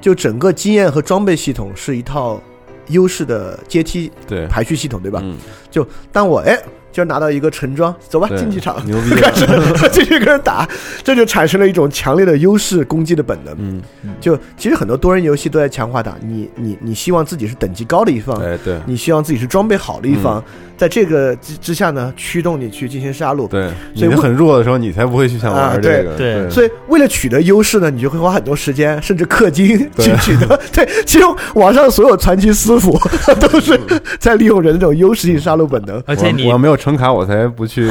[0.00, 2.40] 就整个经验和装备系统是一套
[2.88, 5.20] 优势的阶梯对，排序系统，对吧？
[5.22, 5.36] 嗯。
[5.70, 6.58] 就当我哎
[6.90, 8.84] 今儿拿到一个橙装，走吧，对竞技场。
[8.84, 9.10] 牛逼。
[9.16, 9.46] 开始，
[9.90, 10.68] 继续跟人打，
[11.02, 13.54] 这就产生了一种强烈的优势攻击的本能。
[13.58, 13.82] 嗯，
[14.20, 18.78] 就其实很多多人游戏都在强化打，你你你希望自己是等级高的一方，哎对。
[18.84, 20.44] 你希望自己是装备好的一方，
[20.76, 23.46] 在这个之之下呢，驱动你去进行杀戮。
[23.48, 30.58] 对，所以很弱的时候，你才不会去想啊玩这个，对所以为了取得优势呢，你就会花很多时间，甚至氪金去取得。
[30.72, 32.98] 对，其实网上所有传奇师傅
[33.40, 33.78] 都是
[34.18, 36.02] 在利用人的这种优势性杀戮本能。
[36.06, 37.88] 而且你我要没有成卡，我才不去。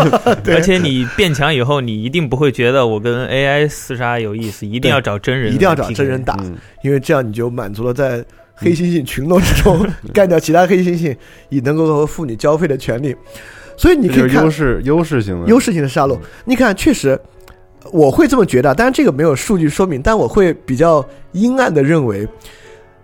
[0.46, 6.22] 而且你变强以后，你一定不会觉得我跟 AI 厮杀有意思，一定要找真人，一定要找真人。
[6.22, 8.24] 打，嗯因为这样你就满足了在
[8.60, 11.16] 黑猩猩群落之中 干掉其他黑猩猩，
[11.48, 13.16] 以能够和妇女交配的权利。
[13.76, 16.18] 所以你可以看优势优势性的优势性的杀戮。
[16.44, 17.18] 你看，确实
[17.90, 22.28] 我会这么觉得，当然这个没有数据说明，但我会比较阴暗的认为，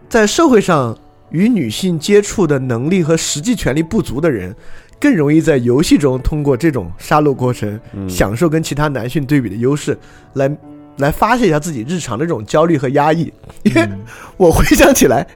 [0.09, 0.97] 在社会上
[1.31, 4.55] 与女性接触的能力和实际权利不足的人。
[4.99, 9.95] 更容易在游戏中通过这种杀戮过程，嗯享受跟其他男性对比的优势，
[10.33, 10.49] 来
[10.99, 13.33] 来发泄一下自己日常的这种焦虑和压抑。
[13.63, 14.01] 因为嗯
[14.37, 15.27] 我回想起来，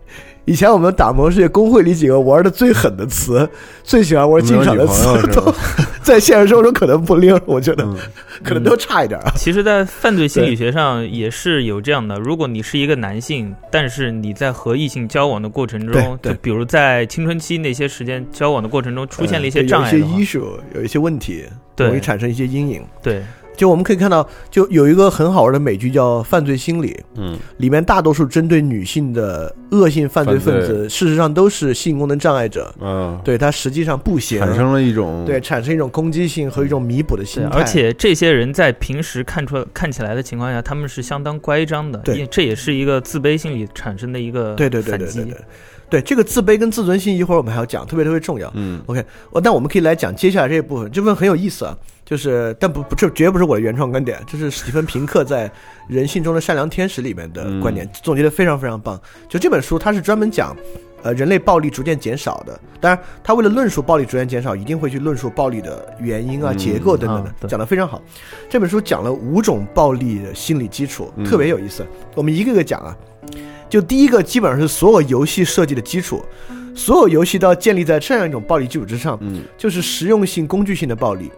[0.44, 3.48] 以前我们打魔兽世界公会里几个玩的最狠的词，
[3.82, 5.54] 最喜欢玩进场的词都
[6.02, 7.96] 在现实生活中可能不灵，我觉得、嗯
[8.42, 9.30] 可能都差一点啊。
[9.36, 12.18] 其实，在犯罪心理学上也是有这样的。
[12.18, 21.44] 如果你是一个男性，但是你在和异性交往的过程中，就比如在青春期那些时间交往的过程中出现了一些障碍一些 issue，有一些问题，
[21.76, 22.82] 对容易产生一些阴影。
[23.02, 23.22] 对，
[23.60, 27.38] 就我们可以看到，就有一个很好玩的美剧叫《犯罪心理》，嗯。
[27.58, 32.74] 里面大多数针对女性的恶性犯罪分子，事实上都是性功能障碍者。
[32.80, 42.26] 嗯，对他实际上不行，产生了一种对产生一种攻击性和一种弥补的心对，态，而且这些人在平时看出看起来的情况下，他们是相当乖张的，对。
[42.28, 45.36] 这也是一个自卑心理产生的一个对对对对对。
[45.90, 48.50] 对这个自卑跟自尊心，一会儿我们还要讲，特别特别重要。
[48.54, 55.48] 嗯 OK，我但我们可以来讲接下来这一部分，这部分很有意思啊，就是但不不这绝不是我的原创观点，这是史蒂芬平克在
[55.88, 58.98] 《人性中的善良天使》里面的观点，总结的非常非常棒。
[59.28, 60.56] 就这本书，它是专门讲。
[61.02, 68.02] 呃，人类暴力逐渐减少的，当然，他为了论述暴力逐渐减少，一定会去论述暴力的原因啊、嗯结构等等的啊，讲得非常好。
[68.50, 71.86] 这本书讲了五种暴力的心理基础，嗯特别有意思。
[72.14, 72.94] 我们一个个讲啊，
[73.70, 76.22] 就第一个基本上是所有游戏设计的基础，
[76.74, 81.30] 所有游戏都要建立在这样一种暴力基础之上，嗯就是实用性、工具性的暴力。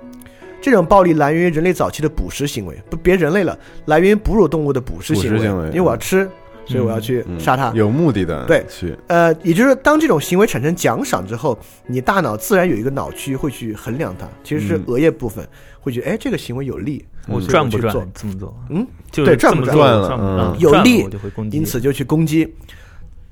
[0.61, 5.31] 这种暴力来源于人类早期的捕食行为，不别人类了，来源于哺乳动物的捕食行为。
[5.31, 6.29] 捕食行为因为我要吃，
[6.67, 7.71] 所以我要去嗯杀他。
[7.75, 15.47] 有目的的对去呃，也就是当这种行为产生奖赏之后，你大脑自然有一个脑区会去衡量它，其实是嗯额叶部分
[15.81, 18.07] 会觉得，哎，这个行为有利，我赚不赚去做？
[18.15, 18.57] 这么做？
[18.71, 21.07] 嗯，就对赚不赚了有利
[21.51, 22.55] 因此就去攻击。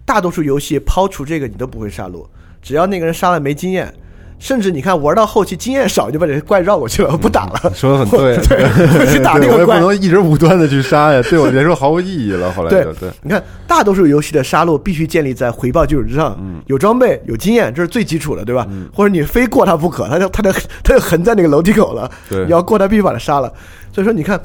[0.04, 2.26] 大多数游戏抛除这个你都不会杀戮，
[2.60, 3.92] 只要那个人杀了没经验，
[4.40, 7.72] 甚至你看玩到后期经验少，就把这些怪绕过去了，不打了。
[7.74, 8.36] 说的很对，
[8.98, 12.50] 我去打那个怪不能一直无端的去杀呀，对我来说毫无意义了。
[12.52, 18.66] 后来对就对，你看，大多数游戏的杀戮必须建立在回报基础之上，嗯有装备、有经验，这是最基础的，对吧？
[18.94, 20.50] 或者你非过他不可，他就他就
[20.82, 23.52] 他就横在那个楼梯口了，对你要过他必须把他杀了。
[23.92, 24.40] 所以说，你看，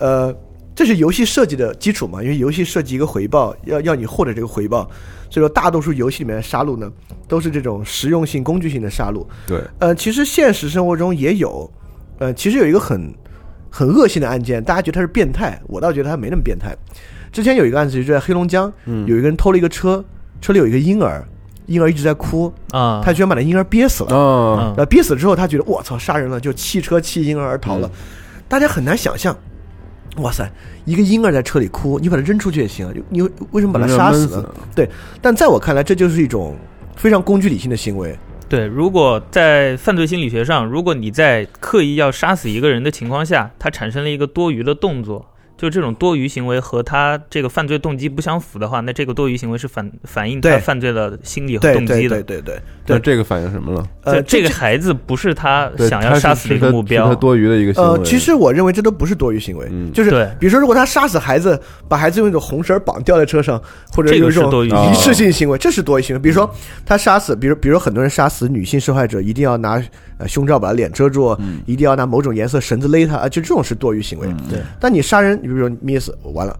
[0.00, 0.34] 呃，
[0.74, 2.20] 这是游戏设计的基础嘛？
[2.20, 4.88] 因为游戏设计一个回报，要要你获得这个回报，
[5.36, 6.90] 所以说大多数游戏里面的杀戮呢，
[7.28, 9.22] 都是这种实用性、工具性的杀戮。
[9.46, 11.70] 对，呃，其实现实生活中也有，
[12.16, 13.14] 呃，其实有一个很
[13.68, 16.74] 很恶性的案件，大家觉得他是变态，我倒觉得他没那么变态。
[17.30, 20.02] 之前有一个案子就是在黑龙江，嗯有一个人偷了一个车，
[20.40, 21.22] 车里有一个婴儿，
[21.66, 24.16] 婴儿一直在哭，啊，他居然把那婴儿憋死了。
[24.16, 27.90] 啊，呃，憋死之后，他觉得我操，杀人了，就弃车弃婴儿而逃了。
[28.48, 29.36] 大家很难想象，
[30.16, 30.50] 哇塞，
[30.84, 34.48] 一个婴儿在车里哭，你把他扔出去也行，你你为什么把他杀死呢死？
[34.74, 34.88] 对，
[35.20, 36.56] 但在我看来，这就是一种
[36.96, 38.16] 非常工具理性的行为。
[38.48, 52.08] 对，如果在犯罪心理学上，如果你在刻意要杀死一个人的情况下，他产生了一个多余的动作，就这种多余行为和他这个犯罪动机不相符的话，那这个多余行为是反反映他犯罪的心理和动机的。
[52.08, 53.86] 对对对对对，那这个反映什么了？
[54.04, 57.98] 呃，这个孩子不是他想要杀死的一个目标他是他，多余的一个行为。
[57.98, 63.60] 呃，其实我认为这都不是多余行为，嗯就是比如说，如果他杀死孩子，把孩子用一种红绳绑吊在车上，
[63.92, 66.20] 或者这个有一种是多余仪式性行为，这是多余行为。
[66.20, 66.48] 比如说
[66.84, 69.82] 他杀死，比如比如很多人杀死女性受害者，一定要拿
[70.18, 74.26] 呃胸罩把她脸遮住，嗯一定要拿某种颜色绳子勒他，啊，就这种是多余行为。
[74.48, 74.60] 对。
[74.80, 76.56] 但你杀人，你比如说灭死，完了，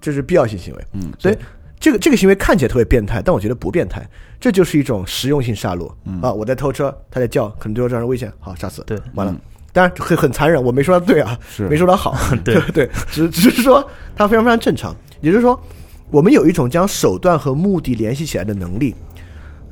[0.00, 0.84] 这是必要性行为。
[0.94, 1.36] 嗯，所以
[1.82, 6.20] 这个这个行为看起来特别变态，但我觉得不变态，这就是一种实用性杀戮、嗯。
[6.22, 6.32] 啊！
[6.32, 8.96] 我在偷车，他在叫，可能对我造成危险，好杀死，对。
[9.14, 9.34] 完了。
[9.72, 11.36] 当然很很残忍，我没说他对啊，
[11.68, 12.54] 没说他好， 对。
[12.70, 14.94] 对，只只是说他非常非常正常。
[15.20, 15.60] 也就是说，
[16.08, 18.94] 我们有一种将手段和目的联系起来的能力，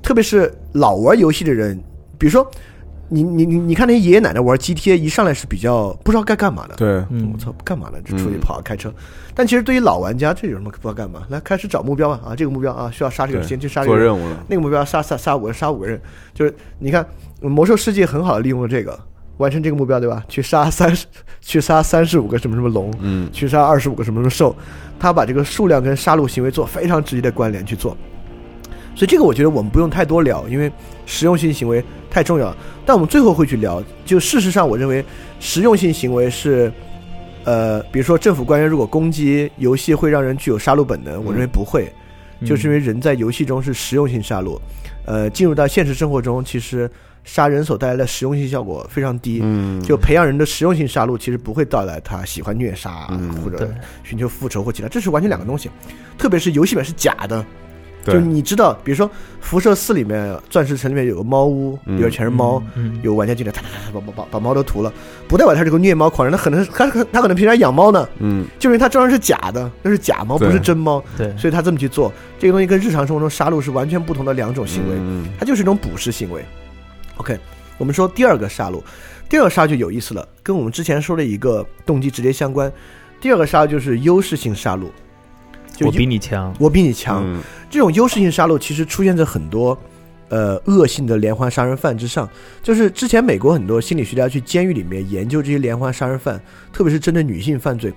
[0.02, 1.80] 特别是老玩游戏的人，
[2.18, 2.50] 比如说
[3.12, 8.00] 你你你你看那些爷爷奶奶玩 GTA，一上来是比较不知道该干嘛的，对，嗯我操，干嘛呢？
[8.02, 8.90] 就出去跑开车。
[9.34, 11.22] 但其实对于老玩家，这有什么不知道干嘛？
[11.28, 13.96] 来开始找目标吧啊，这个目标啊需要杀这个先去杀这个。
[13.96, 14.44] 做任务了。
[14.48, 16.00] 那个目标杀杀杀五个人，杀五个人，
[16.32, 17.04] 就是你看
[17.42, 18.98] 魔兽世界很好的利用了这个，
[19.38, 20.22] 完成这个目标，对吧？
[20.28, 21.06] 去杀三十，
[21.40, 24.54] 去杀三十五个什么什么龙，嗯，去杀二十五个什么什么兽，
[25.00, 27.96] 他把这个数量跟杀戮行为做非常直接的关联去做。
[28.94, 30.70] 所以这个我觉得我们不用太多聊，因为
[31.10, 32.54] 实用性行为太重要。
[32.86, 35.04] 但我们最后会去聊，就事实上，我认为
[35.40, 36.72] 实用性行为是，
[37.44, 41.92] 呃，比如说政府官员如果攻击游戏会让人具有杀戮本能，我认为不会，
[42.46, 44.58] 就是因为人在游戏中是实用性杀戮，
[45.04, 46.90] 呃，进入到现实生活中，其实
[47.22, 49.40] 杀人所带来的实用性效果非常低。
[49.42, 53.68] 嗯，就培养人的实用性杀戮，其实不会带来他喜欢虐杀、嗯或者
[54.04, 55.68] 寻求复仇或其他，这是完全两个东西。
[56.16, 57.46] 特别是游戏本是假的，对
[58.04, 59.10] 就你知道，比如说
[59.40, 64.92] 辐射四里面，钻石城里面有个猫屋，里面全是猫，嗯，有玩家进来，哒哒哒把把把把猫都屠了，
[65.28, 68.46] 不代表他是个虐猫狂人，他可能他可他可能平常养猫呢，嗯。
[68.58, 74.94] 就是因为他装的是假的，那是假猫，不是真猫，对，所以他这么去做，这个东西跟日常生活中杀戮是完全不同的两种行为。
[74.98, 76.44] 嗯它就是一种捕食行为。
[77.16, 77.38] OK，
[77.78, 78.82] 我们说第二个杀戮，
[79.28, 82.72] 第二个杀就有意思了，跟我们之前说的一个动机直接相关。
[83.20, 84.86] 第二个杀就是优势性杀戮，
[85.80, 87.22] 就我比你强，我比你强。
[87.24, 89.78] 嗯这种优势性杀戮其实出现在很多
[90.28, 92.28] 呃恶性的连环杀人犯之上。
[92.62, 96.40] 就是之前美国很多心理学家去监狱里面研究这些连环杀人犯，
[96.72, 97.92] 特别是针对女性犯罪，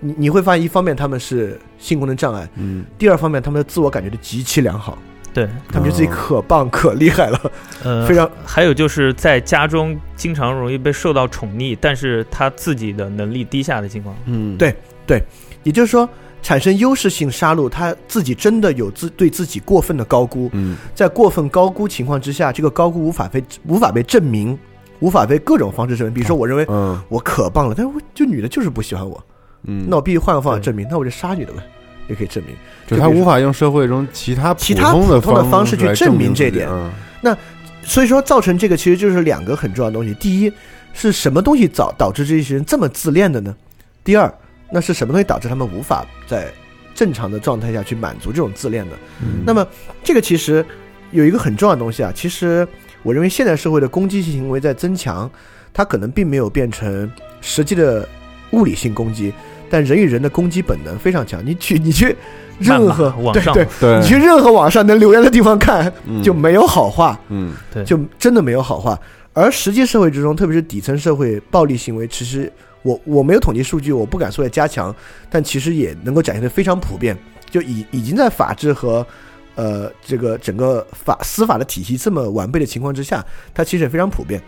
[0.00, 4.96] 你你会发现，一方面他们是性功能障碍，嗯第二方面他们的自我感觉都极其良好，
[5.34, 7.52] 对，他们觉得自己可棒可厉害了，
[7.84, 14.16] 呃，非常还有就是在家中经常容易被受到宠溺，但是他自己的能力低下的情况。
[14.24, 14.74] 嗯，对
[15.06, 15.22] 对
[15.62, 16.08] 也就是说，
[16.42, 20.76] 产生优势性杀戮，他自己真的有自对自己过分的高估，嗯。
[20.94, 24.58] 在过分高估情况之下，这个高估无法被无法被证明，
[25.00, 26.14] 无法被各种方式证明。
[26.14, 27.00] 比如说，我认为嗯。
[27.08, 29.22] 我可棒了，但是我就女的就是不喜欢我，
[29.64, 31.62] 嗯，那我必须换个方法证明，那我就杀女的呗，
[32.08, 32.54] 也可以证明。
[32.86, 36.68] 就他无法用社会中其他其他普普通的方方式去证明明这点。
[36.68, 37.36] 自己嗯
[37.82, 40.52] 所以说，造成这个其实就是两个很重要的东西：第一，
[40.92, 43.56] 是什么东西导导致这些人这么自恋的呢？
[44.04, 44.32] 第二，
[44.72, 46.52] 那是什么东西导致他们无法在
[46.94, 48.96] 正常的状态下去满足这种自恋呢？
[49.22, 49.66] 嗯那么，
[50.04, 50.64] 这个其实
[51.10, 52.12] 有一个很重要的东西啊。
[52.14, 52.66] 其实，
[53.02, 55.30] 我认为现代社会的攻击性行为在增强，
[55.72, 58.06] 它可能并没有变成实际的
[58.50, 59.32] 物理性攻击，
[59.70, 61.44] 但人与人的攻击本能非常强。
[61.44, 62.14] 你去，你去
[62.58, 67.18] 任何网 上对对，对你去任何网上能留言的地方看，嗯就没有好话。
[67.28, 68.98] 嗯对，就真的没有好话。
[69.32, 74.94] 而实际社会之中，特别是底层社会，暴力行为其实我我没有统计数据，我不敢说要加强，
[75.28, 77.16] 但其实也能够展现的非常普遍，
[77.50, 79.06] 就已已经在法治和
[79.54, 84.40] 呃这个整个法司法的体系这么完备的情况之下，它其实也非常普遍。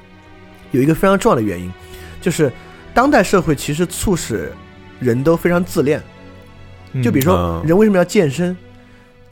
[0.70, 1.70] 有一个非常重要的原因，
[2.20, 2.50] 就是
[2.94, 4.50] 当代社会其实促使
[4.98, 6.02] 人都非常自恋。
[6.92, 8.56] 嗯就比如说嗯，人为什么要健身？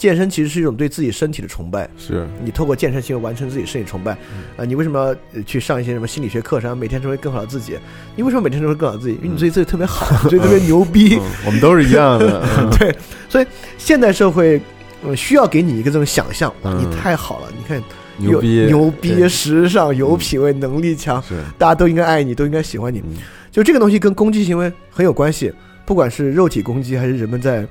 [0.01, 1.87] 健身其实是一种对自己身体的崇拜。
[1.99, 2.27] 是。
[2.43, 4.13] 你透过健身行为完成自己身体崇拜，
[4.57, 7.77] 啊、你为什么要呃去上一些什么心理学课程，每天成为更好的自己？
[8.17, 9.15] 你为什么每天成为更好的自己？
[9.17, 11.17] 因为你觉得自己特别好， 觉得特别牛逼。
[11.21, 12.71] 嗯我们都是一样的， 嗯。
[12.79, 12.97] 对，
[13.29, 14.59] 所以现代社会，
[15.05, 17.83] 呃，需要给你一个这种想象，你太好了，你看
[18.17, 18.65] 牛逼。
[18.67, 21.23] 牛逼、时尚、有品位、能力强，
[21.59, 23.01] 大家都应该爱你，都应该喜欢你。
[23.01, 23.17] 嗯。
[23.53, 25.53] 就这个东西跟攻击行为很有关系，
[25.85, 27.67] 不管是肉体攻击还是人们在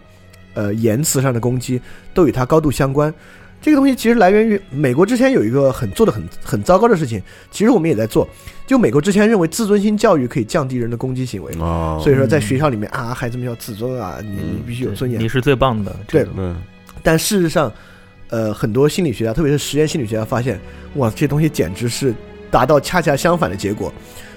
[0.53, 1.81] 呃言辞上的攻击，
[2.13, 3.13] 都与它高度相关。
[3.61, 8.25] 这个东西其实来源于美国之前有一个很做的很很糟糕的事情，其实我们也在做。
[8.65, 15.27] 就美国之前认为自尊心教育可以降低人的攻击行为，哦，所以说在学校里面啊，孩子们要自尊啊，你嗯你必须有尊严你。
[15.27, 15.93] 是最棒的。
[16.07, 16.53] 对这种对
[17.03, 17.69] 但事实上，
[18.29, 20.57] 呃，很多心理学家，特别是实验心理学家发现，
[20.95, 22.13] 哇，这东西简直是
[22.49, 23.91] 达到恰恰相反的结果。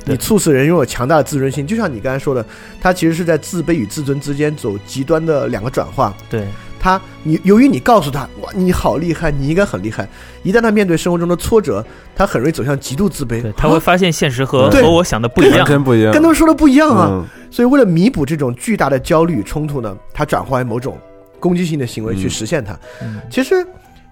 [0.04, 2.44] 对你促使人拥有强大的自尊心，就像你刚才说的，
[2.80, 6.14] 他其实是在自卑与自尊之间走极端的两个转化。
[6.28, 6.46] 对，
[6.80, 10.08] 他，你由于你告诉他，哇，你好厉害，你应该很厉害，
[10.42, 11.84] 一旦他面对生活中的挫折，
[12.14, 15.66] 他很容易走向极度自卑，，他会啊发现现实和对和我想的不一样。
[15.66, 17.08] 全不一样，跟他们说的不一样啊。
[17.10, 20.98] 嗯所以为了弥补这种巨大的焦虑与冲突呢，他转化为某种
[21.38, 22.72] 攻击性的行为去嗯实现它。
[23.02, 23.62] 嗯其实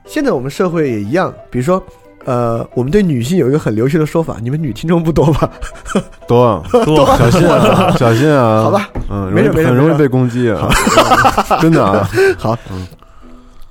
[0.05, 1.83] 现在我们社会也一样，比如说，
[2.25, 5.51] 呃，我们对女性有一个很流行的说法，你们女听众不多吧？
[6.29, 10.69] 多 多小心啊， 小心啊，好吧，嗯，没事没事很容易被攻击啊，
[11.61, 12.59] 真的啊，好，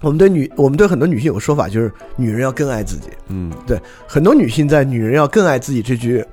[0.01, 3.09] 我们对女，我们对很多女性有个说法，就是女人要更爱自己。
[3.27, 3.51] 嗯。
[3.67, 6.25] 对，很多女性在“女人要更爱自己”这句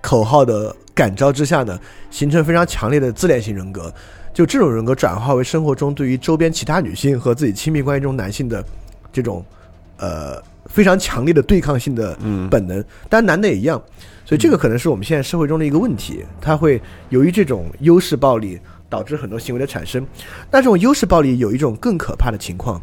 [0.00, 1.78] 口号的感召之下呢，
[2.10, 3.92] 形成非常强烈的自恋型人格。
[4.32, 8.64] 就这种人格转化为生活中对于周边其他女性和自己亲密关系中男性的
[9.12, 9.44] 这种
[9.98, 13.82] 呃非常强烈的对抗性的嗯本能，当然男的也一样。
[14.24, 20.06] 所以这个可能是我们现在社会中的一个问题，它会由于这种优势暴力导致很多行为的产生。
[20.52, 22.80] 那这种优势暴力有一种更可怕的情况，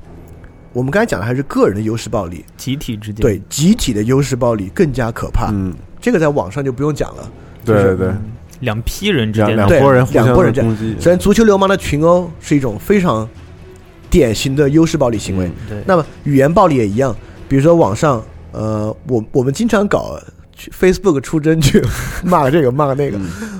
[0.73, 5.49] 我们刚才讲的还是个人的优势暴力，集体之间，对集体的优势暴力更加可怕。
[5.53, 7.31] 嗯，这个在网上就不用讲了。
[7.63, 8.11] 对对对，
[8.59, 13.25] 两批人之两间两拨人互相两拨人这样的攻击，首先，足球流氓的群殴是一种非常
[14.09, 15.49] 典型的优势暴力行为。
[15.69, 17.15] 对，那么语言暴力也一样，
[17.47, 20.19] 比如说网上，呃，我我们经常搞
[20.53, 21.81] 去 Facebook 出征去
[22.23, 23.19] 骂这个骂那个，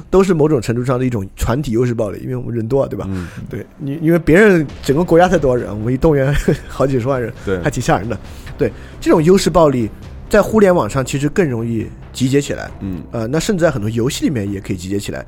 [0.10, 3.06] 都是某种程度上的一种团体优势暴力，因为我们人多啊，对吧？
[3.10, 6.36] 嗯，对你，因为别人整个国家才多少人，我们一动员
[6.68, 8.18] 好几十万人，对还挺吓人的。
[8.58, 9.90] 对这种优势暴力，
[10.30, 12.72] 在互联网上其实更容易集结起来。
[12.82, 15.26] 嗯呃，那甚至在很多游戏里面也可以集结起来。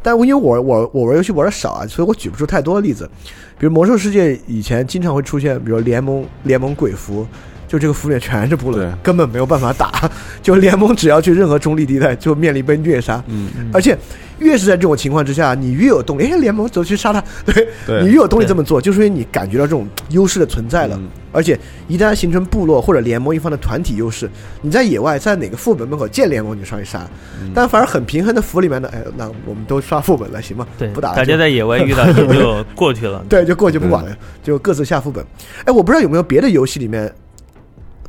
[0.00, 3.10] 但因为我我我玩游戏玩的少啊，所以我举不出太多的例子。
[3.58, 7.26] 比如魔兽世界以前经常会出现，比如联盟联盟鬼服，
[7.68, 10.10] 就这个服里面全是部落，根本没有办法打。
[10.42, 13.22] 就联盟只要去任何中立地带，就面临被虐杀。
[13.28, 13.96] 嗯，而且
[14.38, 20.96] 越是在这种情况之下，你越有动力，哎，联盟走去杀他， 对对你越有动力这么做，就是因为你感觉到这种优势的存在了。
[20.96, 21.56] 嗯而且
[21.86, 24.28] 一旦形成部落或者联盟一方的团体优势，
[24.62, 27.06] 你在野外在哪个副本门口见联盟你就上去杀，
[27.42, 30.66] 嗯但反而很平衡的服里面呢，哎，那我们都刷副本了，行吗？
[30.78, 33.22] 对，不打大家在野外遇到也就 过去了。
[33.28, 35.22] 对，就过去不管了，就各自下副本。
[35.66, 37.12] 哎，我不知道有没有别的游戏里面，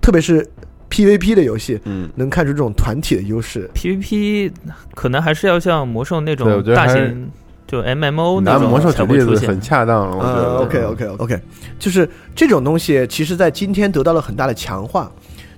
[0.02, 0.47] 特别是
[0.89, 3.70] PVP 的游戏，嗯，能看出这种团体的优势。
[3.76, 4.52] PVP
[4.95, 7.30] 可能还是要像魔兽那种大型，
[7.68, 9.62] 就 MMO 那种拿魔兽举才会出现例子很。
[9.62, 10.43] 恰当了，我觉得。
[10.43, 11.39] 呃，OK OK OK，
[11.78, 15.12] 就是这种东西，其实在今天得到了很大的强化。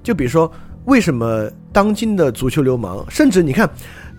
[0.04, 0.52] 就比如说，
[0.86, 3.70] 为什么当今的足球流氓，甚至你看，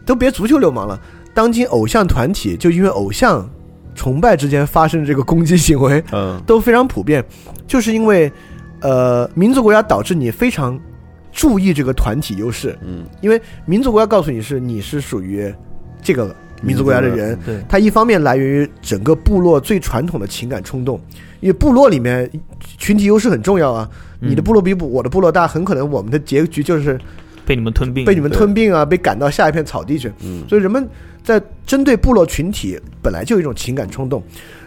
[0.07, 0.99] 都别足球流氓了，
[1.35, 3.47] 当今偶像团体，就因为偶像
[3.95, 7.23] 崇拜之间发生的这个攻击行为，嗯都非常普遍，
[7.67, 8.33] 就是因为
[8.83, 10.79] 呃，民族国家导致你非常
[11.31, 15.53] 注意这个团体优势，嗯，因为民族国家告诉你是你是属于
[16.03, 21.01] 这个民族国家的人，对，它一方面来源于整个部落最传统的情感冲动，
[21.41, 22.31] 因为部落里面
[22.77, 23.89] 群体优势很重要啊。
[24.25, 26.97] 你的部落比我的部落大，很可能我们的结局就是
[27.45, 30.13] 被你们吞并，被你们吞并啊，被赶到下一片草地去。
[30.23, 30.89] 嗯所以人们
[31.25, 34.23] 在针对部落群体本来就有一种情感冲动，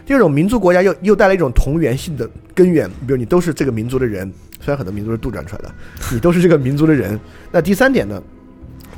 [0.06, 5.74] 这种民族国家又又带来一种同源性的根源，比如你都是这个民族的人，虽然很多民族是杜撰出来的，
[6.12, 7.18] 你都是这个民族的人。
[7.50, 8.22] 那第三点呢，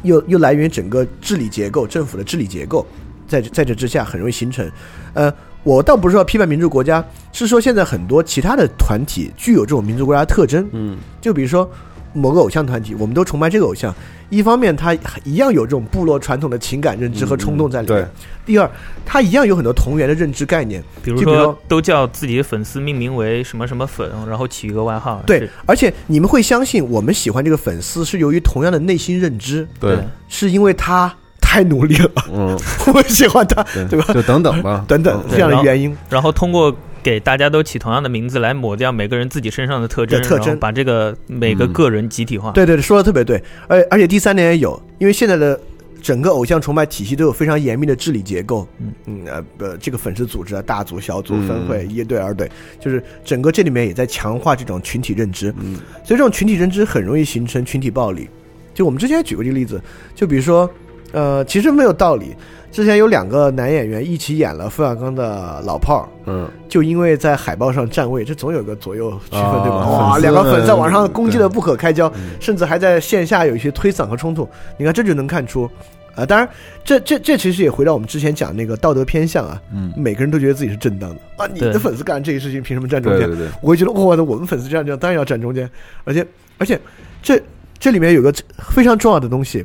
[0.03, 2.87] 又又来源于整个治理结构，政府的治理结构，
[3.27, 4.71] 在在这之下很容易形成。
[5.15, 5.33] 呃，
[5.63, 7.03] 我倒不是说批判民族国家，
[7.33, 11.69] 是说现在很多其他的团体具有这种民族国家的特征，嗯就比如说
[12.13, 13.95] 某个偶像团体，我们都崇拜这个偶像，
[14.31, 18.07] 一方面他一样有这种部落传统的情感认知和冲动在里面；对
[18.45, 18.71] 第二，
[19.05, 20.83] 他一样有很多同源的认知概念。
[21.03, 25.23] 比如说都叫自己的粉丝命名为什么什么粉，然后起一个外号。
[25.27, 29.99] 对，而且你们会相信我们喜欢这个粉丝是由于同样的内心认知，对，
[30.29, 31.15] 是因为他
[31.49, 32.59] 太努力了，嗯，
[32.93, 34.13] 我喜欢他，对吧？
[34.13, 35.97] 就等等吧，等等嗯这样的原因。
[36.11, 42.51] 然后通过给大家都起同样的名字来抹掉每个人自己身上的特征，对特征把这个每个嗯个人集体化。
[42.51, 43.43] 对对对，说的特别对。
[43.67, 45.59] 而而且第三点也有，因为现在的
[46.03, 48.69] 整个偶像崇拜体系都有非常严密的治理结构。
[48.79, 52.47] 嗯嗯呃呃，这个粉丝组织啊，大组、小组、嗯分会、一队、二队，
[52.79, 55.49] 就是整个这里面也在强化这种群体认知。
[55.59, 58.29] 嗯所以这种群体认知很容易形成群体暴力。
[58.75, 59.81] 就我们之前也举过这个例子，
[60.15, 60.71] 就比如说，
[61.13, 62.35] 呃，其实没有道理。
[62.71, 69.85] 之前有两个男演员一起演了冯小刚的老炮儿，嗯，就因为在海报上站位，这总有个左右区分，啊对吧？
[69.87, 74.47] 粉哇，两个粉们在网上攻击的不可开交嗯，甚至还在线下有一些推搡和冲突。
[74.77, 75.69] 你看，这就能看出，
[76.15, 76.47] 啊，当然，
[76.85, 83.27] 这这这其实也回到我们之前讲那个道德偏向啊，嗯，每个人都觉得自己是正当的啊，你的粉丝干这些事情，凭什么站中间？
[83.27, 85.69] 对对对，我会觉得，哇、那我们粉丝这样这样，当然要站中间。
[86.05, 86.25] 而且，
[86.59, 86.79] 而且，
[87.23, 87.41] 这
[87.79, 89.65] 这里面有个非常重要的东西，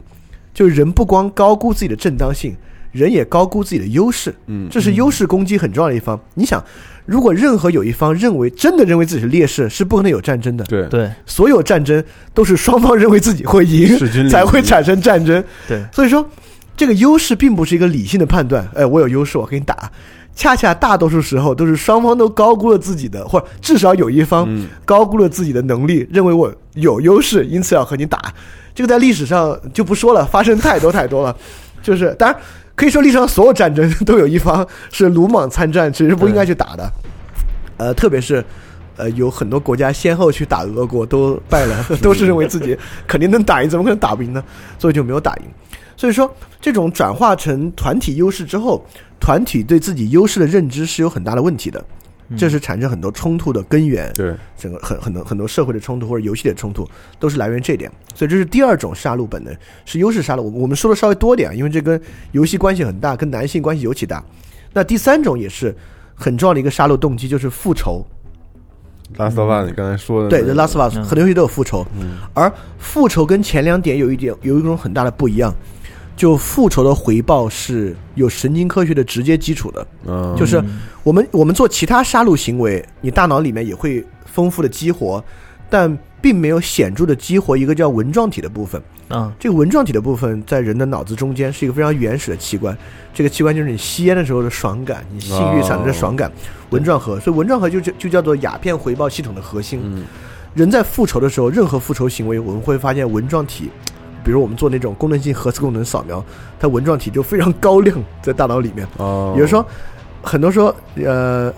[0.54, 2.56] 就是人不光高估自己的正当性，
[2.91, 4.34] 人也高估自己的优势。
[4.47, 6.20] 嗯，这是优势攻击很重要的一方。
[6.36, 6.64] 你想，
[7.06, 10.64] 如果任何有一方认为真的认为自己是劣势，是不可能有战争的。
[10.66, 13.97] 对对所有战争都是双方认为自己会赢
[14.30, 15.43] 才会产生战争。
[15.68, 16.30] 对，所以说，
[16.78, 18.68] 这个优势并不是一个理性的判断。
[18.76, 19.91] 哎，我有优势，我给你打。
[20.36, 28.19] 恰恰大多数时候都是双方都高估了自己的，或者至少有一方嗯高估了自己的能力，认为我有优势，因此要和你打。
[28.73, 31.36] 这个在历史上就不说了，发生太多太多了。
[31.81, 32.39] 就是当然
[32.75, 36.91] 可以说历史上所有战争都有一方是鲁莽参战，其实不应该去打的。
[37.77, 38.43] 呃， 特别是
[38.97, 42.75] 呃有很多国家先后去打俄国都败了， 都是认为自己
[43.05, 44.43] 肯定能打赢，怎么可能打不赢呢？
[44.79, 45.43] 所以就没有打赢。
[46.04, 46.30] 所以说，
[46.60, 48.86] 这种转化成团体优势之后，
[49.22, 51.82] 团体对自己优势的认知是有很大的问题的，
[52.36, 54.12] 这是产生很多冲突的根源。
[54.14, 56.86] 对，整个很很多很多社会的冲突或者游戏的冲突，
[57.22, 57.89] 都是来源于这点。
[58.14, 60.41] 所以这是第二种杀戮本能，是优势杀戮。
[60.41, 61.97] 我我们说的稍微多点，因为这跟
[62.34, 64.22] 游戏关系很大，跟男性关系尤其大。
[64.74, 65.74] 那第三种也是
[66.14, 68.06] 很重要的一个杀戮动机，就是复仇。
[69.16, 71.88] 拉斯瓦，你刚才说的对，拉斯瓦很多游戏都有复仇，
[72.34, 75.56] 而复仇跟前两点有一点有一种很大的不一样。
[76.16, 79.88] 就复仇的回报是有神经科学的直接基础的。
[80.05, 80.64] 嗯，就是
[81.03, 85.24] 我们我们做其他杀戮行为，你大脑里面也会丰富的激活，
[85.70, 88.82] 但并没有显著的激活一个叫纹状体的部分。
[89.09, 92.76] 嗯，这个纹状体的部分在人的脑子中间是一个非常原始的器官，
[93.14, 96.32] 这个器官就是你吸烟的时候的爽感，你性欲产生的爽感，
[96.70, 97.20] 纹状核。
[97.20, 99.82] 所以纹状核就就就叫做鸦片回报系统的核心。
[99.84, 100.03] 嗯
[100.55, 103.72] 人在复仇的时候，任何复仇行为，我们会发现纹状体，
[104.24, 106.24] 比如我们做那种功能性核磁共振扫描，
[106.59, 108.88] 它纹状体就非常高亮在大脑里面。
[108.97, 109.65] 哦，比如说，
[110.21, 111.53] 很多说，呃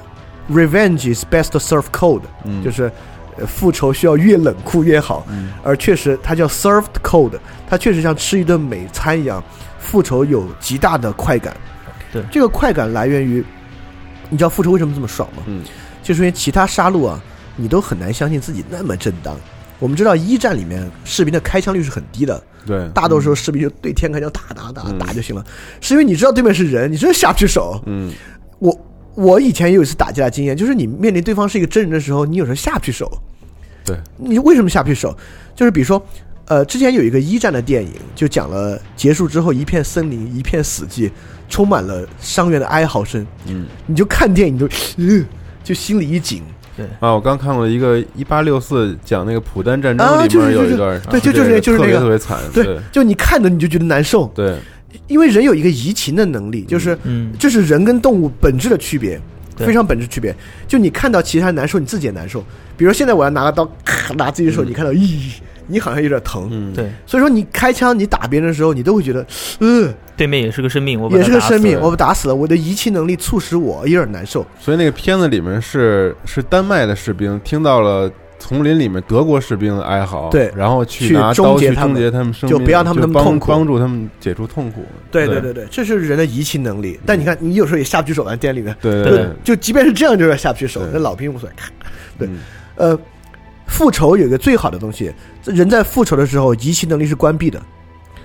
[0.49, 2.91] ，revenge is best served cold，、嗯就是
[3.37, 5.25] 呃复仇需要越冷酷越好。
[5.29, 7.31] 嗯而确实，它叫 served cold，
[7.69, 9.43] 它确实像吃一顿美餐一样，
[9.79, 11.55] 复仇有极大的快感。
[12.11, 13.43] 对这个快感来源于，
[14.29, 15.43] 你知道复仇为什么这么爽吗？
[15.47, 15.63] 嗯，
[16.01, 17.21] 就是因为其他杀戮啊，
[17.55, 19.35] 你都很难相信自己那么正当。
[19.79, 25.43] 我们知道一战里面士兵的开枪率是很低的，对，大多数士兵就对天开枪打打打嗯打就行了，
[25.81, 27.81] 是因为你知道对面是人，你真的下不去手。
[27.85, 28.13] 嗯
[28.59, 28.79] 我
[29.15, 33.11] 我以前也有一次打架的经验，就是你面临对方是一个真人的时候，你有时候下不去手。
[33.83, 35.15] 对，你为什么下不去手？
[35.55, 36.03] 就是比如说，
[36.45, 41.11] 呃，之前有一个一战的电影，就讲了结束之后一片森林一片死寂，
[41.49, 43.25] 充满了伤员的哀嚎声。
[43.47, 44.65] 嗯你就看电影就，
[44.97, 45.23] 呃，
[45.63, 46.41] 就心里一紧。
[46.99, 54.57] 啊，我刚看过一个一八六四讲那个普丹战争啊里就是就是面有一段，对就就是就是那个特别惨，对，就你看着你就觉得难受，对，
[55.07, 59.19] 因为人有一个移情的能力，就是嗯，这是人跟动物本质的区别，
[59.57, 60.35] 非常本质区别。
[60.67, 62.41] 就你看到其他人难受，你自己也难受。
[62.77, 65.31] 比如说现在我要拿个刀，咔拿自己的手，你看到，咦，
[65.67, 66.47] 你好像有点疼。
[66.51, 69.25] 嗯，对，所以说你开枪，你打别人的时候，你都会觉得，
[69.59, 74.45] 呃，对面也是个生命，我把也他打死是个生命，我被打死了，我的移情能力促使我有点难受。
[74.59, 84.83] 所以那个片子里面是是丹麦的士兵听到了丛林里面德国士兵的哀嚎，对然后去去拿终结他们刀去终结他们生命，就不让他们那么痛苦帮助他们解除痛苦。
[85.09, 86.99] 对对对对，这是人的移情能力。
[87.05, 90.81] 但你看，你有时候也下不去手，在店里面，就对对就即便是这样，就有点下不去手。
[90.81, 91.55] 对那老兵无所谓，
[92.19, 92.39] 对嗯
[92.75, 92.99] 呃，
[93.75, 95.11] 复仇有一个最好的东西，
[95.43, 97.59] 人在复仇的时候，移情能力是关闭的。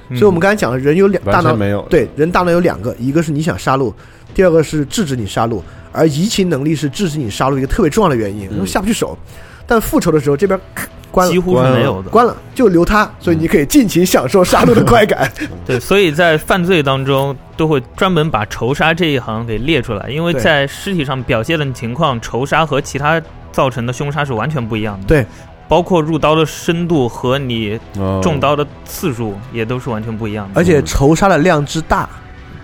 [0.09, 3.93] 嗯所以我们刚才讲了，人有两大脑没有对，人大脑有两个，一个是你想杀戮，
[4.33, 5.61] 第二个是制止你杀戮，
[5.93, 9.19] 而移情能力是制止你杀戮一个特别重要的原因，嗯因为下不去手。
[9.67, 12.11] 但复仇的时候，这边咔关了，几乎是没有的。
[12.11, 15.31] 关了就留他，所以你可以尽情享受杀戮的快感。
[15.65, 23.23] 对，所以在犯罪当中都会专门把仇杀这一行给列出来，因为在尸体上表现的情况，仇杀和其他
[23.53, 25.07] 造成的凶杀是完全不一样的。
[25.07, 25.27] 对，
[25.69, 30.61] 包括入刀的深度和你哦中刀的次数也都是完全不一样的。
[30.61, 32.09] 而且仇杀的量之大，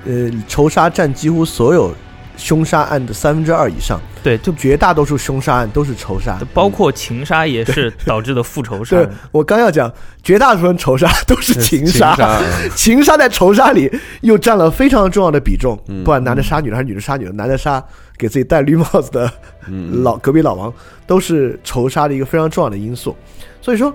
[0.05, 1.95] 呃，仇杀占几乎所有
[2.37, 6.39] 凶杀案的三分之二以上，对，就绝大多数凶杀案都是仇杀。
[6.53, 8.97] 包括情杀也是导致的复仇杀。
[9.33, 9.91] 我刚要讲，
[10.23, 15.79] 绝大多数人仇杀都是情杀，情杀嗯 情杀在仇杀里又占了非常重要的比重。
[15.89, 17.83] 嗯不管男的杀女的还是女的杀女的，男的杀
[18.19, 19.31] 给自己戴绿帽子的
[19.69, 20.73] 嗯老隔壁老王，
[21.07, 23.17] 都是仇杀的一个非常重要的因素。
[23.61, 23.95] 所以说，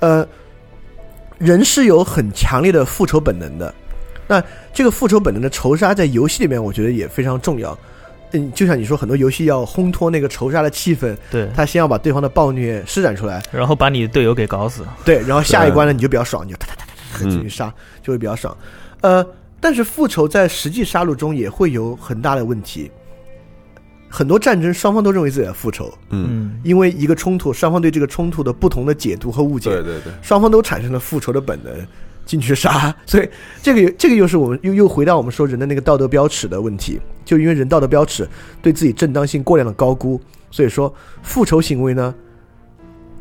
[0.00, 0.26] 呃，
[1.38, 3.74] 人是有很强烈的复仇本能的。
[4.28, 7.78] 那这个复仇本能的仇杀在游戏里面，我觉得也非常重要。
[8.32, 14.84] 嗯，就像你说，很多游戏要烘托那个仇杀的气氛，对，他先要把对方的暴虐施展出来，然后把你的队友给搞死。
[15.04, 17.72] 对，然后下一关呢你就比较爽，你就哒哒哒哒哒进去杀，
[18.02, 18.54] 就会比较爽。
[19.00, 19.24] 呃，
[19.60, 22.90] 但是复仇在实际杀戮中也会有很大的问题。
[24.08, 31.72] 很多战争双方都认为自己在复仇，嗯，嗯，因为一个冲突，双方对这个冲突的不同的解读和误解，对对对，双方都产生了复仇的本能，
[32.24, 32.94] 进去杀。
[33.04, 33.28] 所以
[33.62, 38.26] 这个这个又是我们又又回到我们说人的那个道德标尺的问题，就因为人道德标尺
[38.62, 40.92] 对自己正当性过量的高估，所以说
[41.22, 42.14] 复仇行为呢，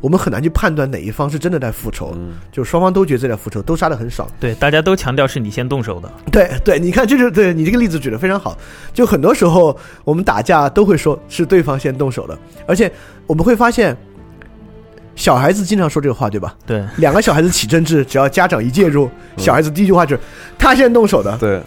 [0.05, 4.29] 我们很难去判断哪一方是真的在复仇，嗯就双方都觉得自己在复仇，都杀得很少。
[4.39, 6.07] 对，大家都强调是你先动手的。
[6.31, 8.55] 对 对，你看，这就对你这个例子举得非常好。
[8.93, 12.37] 就很多时候我们打架都会说是对方先动手的，
[12.67, 12.91] 而且
[13.25, 13.97] 我们会发现，
[15.15, 16.55] 小孩子经常说这个话，对吧？
[16.67, 20.21] 对，两个小孩子起争执，只要家长一介入，小孩子第一句话就是
[20.55, 21.35] 他先动手的。
[21.39, 21.59] 对，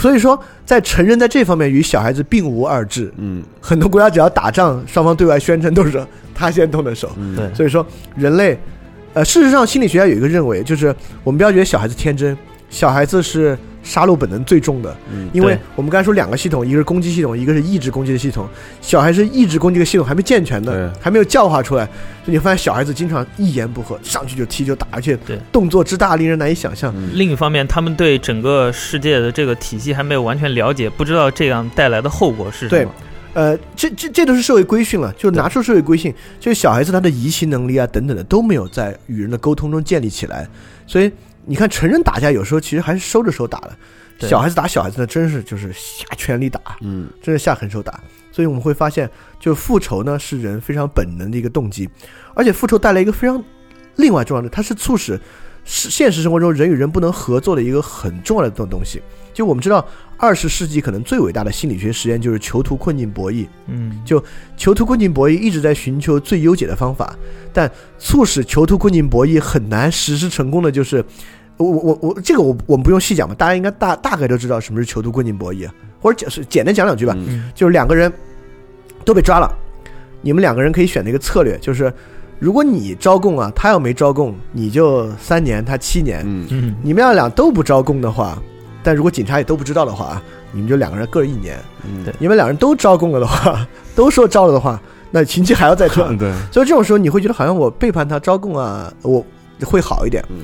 [0.00, 3.12] 所以说，在成人在这方面与小孩子并无二致。
[3.18, 7.10] 嗯很多国家只要打仗，双方对外宣称都是说他先动的手。
[7.16, 8.58] 嗯对所以说，人类，
[9.14, 12.36] 呃，事实上，心理学家有一个认为，就是我们不要觉得小孩子天真，
[12.70, 18.48] 小孩子是杀戮本能最重的，嗯因为我们刚才说两个系统，一个是攻击系统，一个是抑制攻击的系统。
[18.80, 21.84] 小孩是抑制攻击的系统还没健全的，还没有教化出来，
[22.24, 26.94] 所以你发现小孩子经常一言不合上去就踢就打，而且对动作之大令人难以想象。
[26.96, 32.92] 嗯另一方面，他们对整个世界的这个体系还没有完全了解，不知道这样带来的后果是什对么。
[33.34, 40.46] 呃，这这这都是社会规训了，就拿出社会规训，就是小孩子他的移情能力啊等等的都没有在与人的沟通中建立起来，
[40.86, 41.10] 所以
[41.46, 47.08] 你看成人打架有时候其实还是收着手打的，小孩子打小孩子呢，真是就是下全力打，嗯。
[47.22, 48.00] 真是下狠手打。
[48.30, 49.08] 所以我们会发现，
[49.38, 51.88] 就复仇呢是人非常本能的一个动机，
[52.34, 53.42] 而且复仇带来一个非常
[53.96, 55.20] 另外重要的，它是促使
[55.64, 59.00] 是现实生活中人与人不能合作的一个很重要的东东西。
[59.32, 59.86] 就我们知道，
[60.18, 63.46] 二十世纪可能最伟大的心理学实验就是囚徒困境博弈。
[63.66, 64.22] 嗯，就
[64.58, 67.16] 囚徒困境博弈一直在寻求最优解的方法，
[67.52, 71.02] 但促使囚徒困境博弈很难实施成功的就是，
[71.56, 78.12] 我我我这个我我们不用细讲吧，大家应该大大概都知道什么是囚徒困境博弈啊，或者简是简单讲两句吧，嗯就是两个人
[79.06, 79.50] 都被抓了，
[80.20, 81.90] 你们两个人可以选择一个策略，就是
[82.42, 88.36] 如果你招供啊，他要没招供，你就三年，他七年，嗯嗯，你们要俩都不招供的话，
[88.82, 90.20] 但如果警察也都不知道的话，
[90.50, 91.56] 你们就两个人各一年。
[91.86, 93.64] 嗯，对你们两人都招供了的话，
[93.94, 94.82] 都说招了的话，
[95.12, 96.14] 那刑期还要再长。
[96.18, 99.24] 对，所以这种时候你会觉得好像我背叛他招供啊，我
[99.64, 100.24] 会好一点。
[100.30, 100.38] 嗯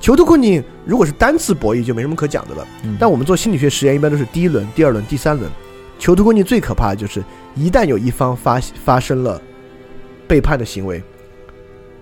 [0.00, 5.50] 囚徒困境如果是单次博弈就没什么可讲的了，嗯但我们做心理学实验一般都是第一轮、第二轮、第三轮。
[5.98, 7.22] 囚徒困境最可怕的就是
[7.54, 9.38] 一旦有一方发发生了
[10.26, 11.02] 背叛的行为，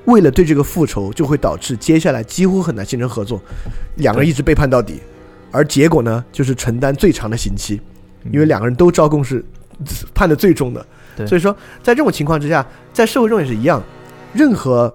[0.09, 3.40] 为了对这个复仇，就会导致接下来几乎很难形成合作，
[3.96, 5.00] 两个人一直背叛到底，
[5.50, 7.78] 而结果呢就是承担最长的刑期，
[8.32, 9.44] 因为两个人都招供是
[10.14, 10.84] 判的最重的。
[11.14, 13.82] 对所以说在这种情况之下，在社会中也是一样，
[14.32, 14.92] 任何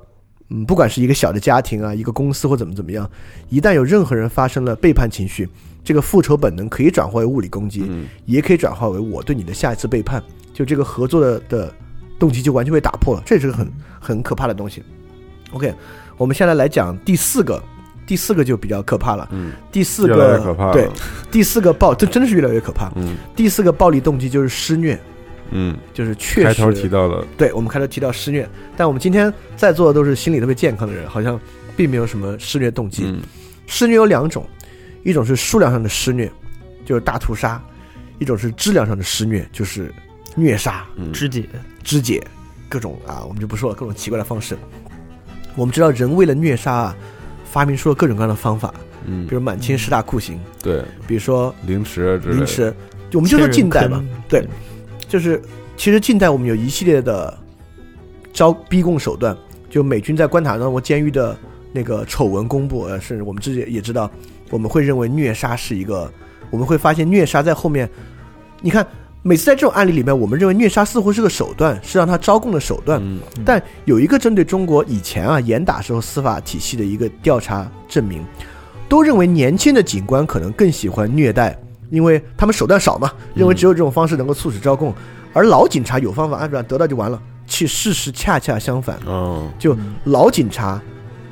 [0.50, 3.08] 嗯，不管是一个小的家庭啊，一个公司或怎么怎么样，
[3.50, 5.48] 一旦有任何人发生了背叛情绪，
[5.84, 11.74] 这个复仇本能可以转化为物理攻击，嗯也可以转化为我对你的下一次背叛，就这个合作的的
[12.18, 14.82] 动机就完全被打破了，这是个很很可怕的东西。
[15.54, 15.74] OK，
[16.18, 17.62] 我们现在来讲第四个，
[18.06, 19.30] 第四个就比较可怕了。
[19.32, 20.74] 嗯，第四越来个越可怕了。
[20.74, 20.90] 对，
[21.32, 22.92] 第四个暴，这真的是越来越可怕。
[22.96, 23.16] 嗯。
[23.36, 25.00] 第四个暴力动机就是施虐，
[25.52, 31.40] 嗯，就是确实开头提到了，对，我们开头提到施虐，但我们今天在座的都是心理特别健康的人，好像
[31.78, 33.04] 并没有什么施虐动机。
[33.06, 33.22] 嗯。
[33.68, 34.46] 施虐有两种，
[35.04, 36.30] 一种是数量上的施虐，
[36.86, 37.62] 就是大屠杀；
[38.20, 39.94] 一种是质量上的施虐，就是
[40.36, 41.14] 虐杀、嗯。
[41.14, 41.48] 肢解，
[41.84, 42.22] 肢解，
[42.68, 44.58] 各种啊，我们就不说了，各种奇怪的方式。
[45.56, 46.98] 我们知道，人为了虐杀啊，
[47.46, 48.74] 发明出了各种各样的方法，
[49.06, 49.28] 嗯。
[49.28, 52.34] 比，如满清十大酷刑，对，比如说凌迟之类。
[52.34, 52.74] 的凌，迟，
[53.14, 54.48] 我们就说近代吧对，
[55.08, 55.42] 就是
[55.78, 57.38] 其实近代我们有一系列的
[58.34, 59.38] 招逼供手段，
[59.70, 61.38] 就美军在关塔那摩监狱的
[61.72, 64.10] 那个丑闻公布，呃，甚至我们自己也知道，
[64.50, 66.12] 我们会认为虐杀是一个，
[66.50, 67.90] 我们会发现虐杀在后面，
[68.62, 68.86] 你看。
[69.26, 73.00] 每次在这种案例里面，我们认为虐杀似乎是个手段，是让他招供的手段。
[73.02, 78.22] 嗯但有一个针对中国以前啊严打时候司法体系的一个调查证明，
[78.90, 81.58] 都认为年轻的警官可能更喜欢虐待，
[81.90, 84.94] 因为他们手段少嘛，认为只有这种方式能够促使招供，
[85.32, 87.18] 而老警察有方法按照得到就完了。
[87.48, 90.82] 其事实恰恰相反，哦，就老警察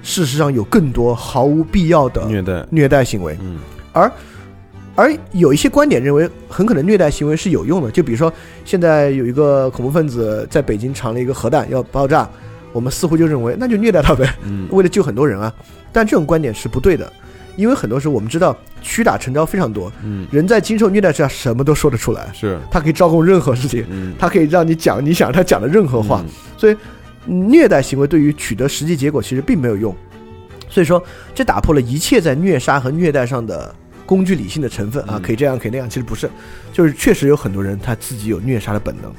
[0.02, 3.60] 事实上有更多毫无必要的虐待，虐待行为，嗯
[3.94, 4.10] 而
[4.96, 7.90] 而有一些观点认为，很可能虐待行为是有用的。
[7.90, 8.32] 就比如说，
[8.66, 12.30] 现在有一个恐怖分子在北京藏了一个核弹要爆炸，
[12.74, 15.54] 我们似乎就认为那就虐待他呗，嗯 为了救很多人啊。
[15.94, 17.12] 但这种观点是不对的，
[17.56, 26.24] 因为很多时候我们知道屈打成招非常多，嗯，人在经受虐待之下什么都说得出来，是，他可以招供任何事情，嗯，他可以让你讲你想他讲的任何话。
[26.58, 26.76] 所以
[27.26, 29.96] 虐待行为对于取得实际结果其实并没有用。
[30.70, 31.04] 所以说，
[31.36, 33.74] 这打破了一切在虐杀和虐待上的
[34.12, 35.22] 工具理性的成分啊，嗯。
[35.22, 36.30] 可以这样，可以那样，其实不是，
[36.74, 39.10] 就是确实有很多人他自己有虐杀的本能，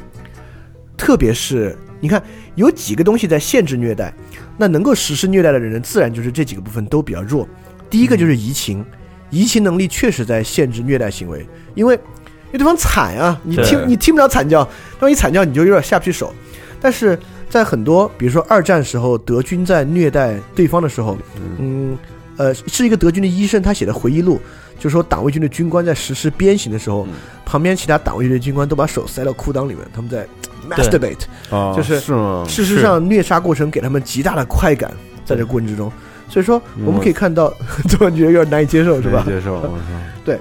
[0.99, 2.23] 特别是你看
[2.57, 4.13] 有几个东西在限制虐待，
[4.59, 7.49] 那能够实施虐待的人，自然就是这几个部分都比较弱。
[7.89, 8.85] 第一个就是移情，
[9.31, 16.35] 移情能力确实在限制虐待行为，因为因为对方惨啊，你听你听不了惨叫，对方一惨叫你就有点下不去手。
[16.81, 17.19] 但是
[17.49, 21.17] 在很多，比如说二战时候德军在虐待对方的时候，
[21.59, 21.97] 嗯，
[22.37, 24.41] 呃，是一个德军的医生他写的回忆录，
[24.79, 27.07] 就说党卫军的军官在实施鞭刑的时候，
[27.45, 30.27] 旁边其他党卫军的军官都把手塞到裤裆里面，他们在
[30.69, 31.25] masturbate。
[31.51, 32.45] 啊，就是是吗？
[32.49, 34.93] 事实上，虐杀过程给他们极大的快感，
[35.25, 35.91] 在这过程之中。
[36.29, 37.53] 所以说，我们可以看到，
[37.89, 39.23] 突然觉得有点难以接受，是吧？
[39.27, 39.79] 接受，我
[40.25, 40.35] 操，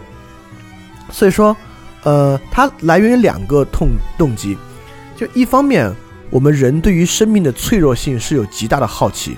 [1.12, 1.56] 所以说，
[2.04, 4.58] 呃，它来源于两个动动机，
[5.18, 5.94] 就一方面，
[6.30, 9.38] 我们人对于生命的脆弱性是有极大的好奇。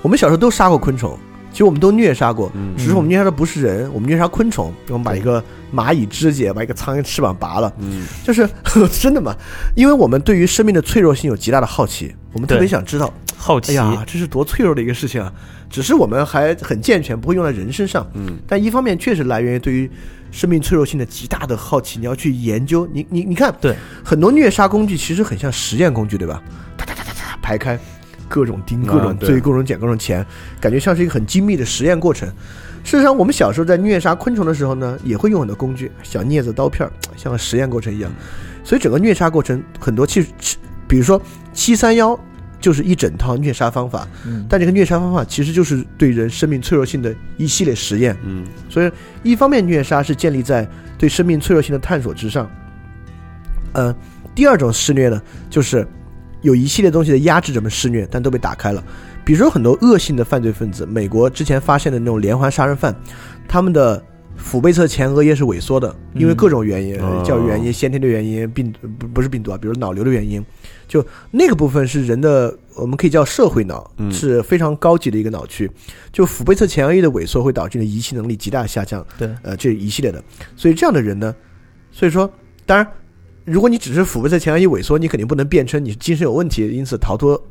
[0.00, 1.29] 我们小时候都杀过昆虫，其
[1.60, 5.42] 实我们都虐杀过，嗯只是我们虐杀的不是人，我们虐杀昆虫，我们把一个
[5.72, 8.48] 蚂蚁肢解，把一个苍蝇翅膀拔了，嗯就是
[9.00, 9.34] 真的嘛？
[9.76, 15.32] 因为我们对于生命的脆弱性有极大的好奇，我们特别想知道，哎好奇，呀，这是多脆弱的一个事情啊！
[15.70, 18.06] 只是我们还很健全，不会用在人身上。
[18.14, 19.90] 嗯但一方面确实来源于对于
[20.30, 22.86] 生命脆弱性的极大的好奇，你要去研究。
[22.92, 26.42] 你你你看，对，很多虐杀工具其实很像实验工具，对吧？
[27.42, 27.78] 排开，
[28.30, 30.24] 各种钉、啊各种对罪、各种捡、各种钱，
[30.58, 32.26] 感觉像是一个很精密的实验过程。
[32.82, 38.10] 事实上，我们小时候在虐杀昆虫的时候呢，也会用很多工具，小镊子、刀片儿，像个实验过程一样。
[38.64, 40.56] 所以整个虐杀过程很多，其实，其
[40.88, 41.20] 比如说
[41.52, 42.18] 七三幺
[42.58, 48.16] 就是一整套虐杀方法，嗯但这个虐杀方法其实就是对人生命脆弱性的一系列实验。
[48.22, 48.90] 嗯所以，
[49.22, 50.66] 一方面虐杀是建立在
[50.96, 52.50] 对生命脆弱性的探索之上，
[53.72, 53.94] 呃，
[54.34, 55.20] 第二种施虐呢，
[55.50, 55.86] 就是
[56.42, 58.82] 有一系列东西的压制着我们施虐，但都被打开了。
[59.24, 62.94] 比如说很多恶性的犯罪分子，美国之前发现的那种连环杀人犯，
[63.46, 64.02] 他们的
[64.36, 70.42] 腹背侧前额叶是萎缩的，因为嗯各种原因，哦教育原因、先天的原因、病不不是病毒啊，比如脑瘤的原因，
[70.88, 75.70] 就那个部分是人的，我们可以叫社会脑，嗯是非常高级的一个脑区。
[76.10, 80.24] 就腹背侧前额叶的萎缩会导致你的仪器能力极大下降，对，呃，这一系列的。
[80.56, 81.34] 所以这样的人呢，
[81.92, 82.28] 所以说，
[82.64, 82.86] 当然，
[83.44, 87.42] 如果你只是腹背在前额叶萎缩，你肯定不能辩称你是精神有问题，因此逃脱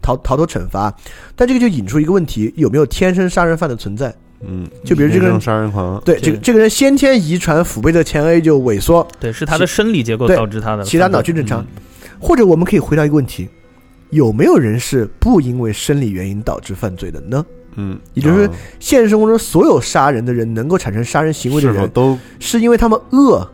[0.00, 0.94] 逃逃脱惩罚。
[1.34, 4.14] 但这个就引出一个问题：有没有天生杀人犯的存在？
[4.44, 11.64] 嗯，就比如这个人杀人狂，对，这个这个人先天遗传腹背的前额叶就萎缩，对，是他的生理结构导致他的，其他脑区正常。
[12.18, 13.48] 或者我们可以回答一个问题：
[14.10, 17.46] 有没有人是不因为生理原因导致犯罪的呢？
[17.76, 23.48] 嗯，也就是啊现实生活中所有杀人的人能够产生杀人行为的人，都是因为他们恶。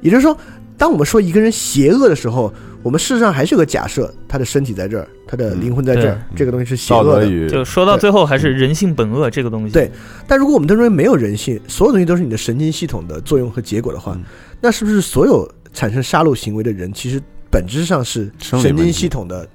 [0.00, 0.36] 也就是说，
[0.78, 2.52] 当我们说一个人邪恶的时候，
[2.82, 7.48] 我们事实上还是有个假设，他的身体在这儿，他的灵魂在这儿，这个东西是邪恶的。
[7.48, 9.72] 就说到最后还是人性本恶这个东西。
[9.72, 9.90] 对，
[10.26, 14.24] 但如果我们都认为没有人性，所有东西都是你的神经系统的作用和结果的话，嗯
[14.60, 17.20] 那是不是所有产生杀戮行为的人，其实
[17.50, 19.48] 本质上是神经系统的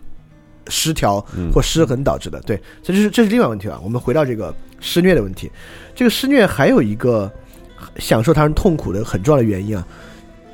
[0.67, 2.39] 失调嗯或失衡导致的？
[2.41, 3.79] 对，这就是这是另外问题了。
[3.83, 5.51] 我们回到这个施虐的问题，
[5.95, 7.31] 这个施虐还有一个
[7.97, 9.87] 享受他人痛苦的很重要的原因啊，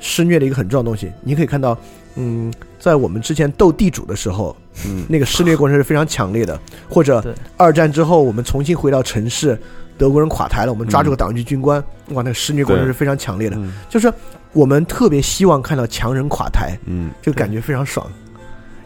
[0.00, 1.76] 施虐的一个很重要的东西，你可以看到，
[2.16, 5.04] 嗯，在我们之前斗地主的时候，嗯。
[5.08, 9.58] 那个施虐过程是非常强烈的， 或者二战之后我们重新回到城市，
[9.96, 13.72] 德国人垮台了，我们抓住个党军军官，哇，那个施虐过程是非常强烈的，嗯。
[13.88, 14.12] 就是
[14.52, 17.10] 我们特别希望看到强人垮台，嗯。
[17.20, 18.06] 这个感觉非常爽。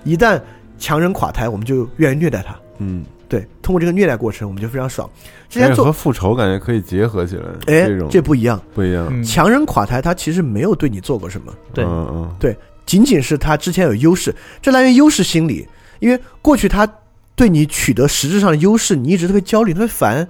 [0.05, 0.41] 一旦
[0.79, 2.57] 强人垮台，我们就愿意虐待他。
[2.79, 5.09] 嗯，对，通过这个虐待过程，我们就非常爽。
[5.49, 8.61] 之前做和，复仇感觉可以结合起来，哎这种，这不一样。
[8.75, 12.37] 不一样，嗯，强人垮台，他其实没有对你做过什么，对嗯嗯。
[12.39, 12.55] 对，
[12.85, 15.67] 仅仅是他之前有优势，这来源于优势心理，
[15.99, 16.87] 因为过去他
[17.35, 20.29] 对你取得实质上的优势，你一直特别焦虑，特别烦，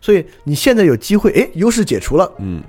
[0.00, 2.60] 所以你现在有机会，哎，优势解除了，嗯。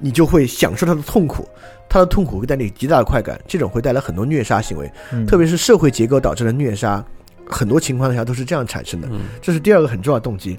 [0.00, 1.48] 你就会享受他的痛苦，
[1.88, 5.24] 他的痛苦会带你极大的快感，这种会带来很多虐杀行为，嗯。
[5.26, 7.04] 特别是社会结构导致的虐杀，
[7.48, 9.20] 很多情况下都是这样产生的，嗯。
[9.40, 10.56] 这是第二个很重要的动机。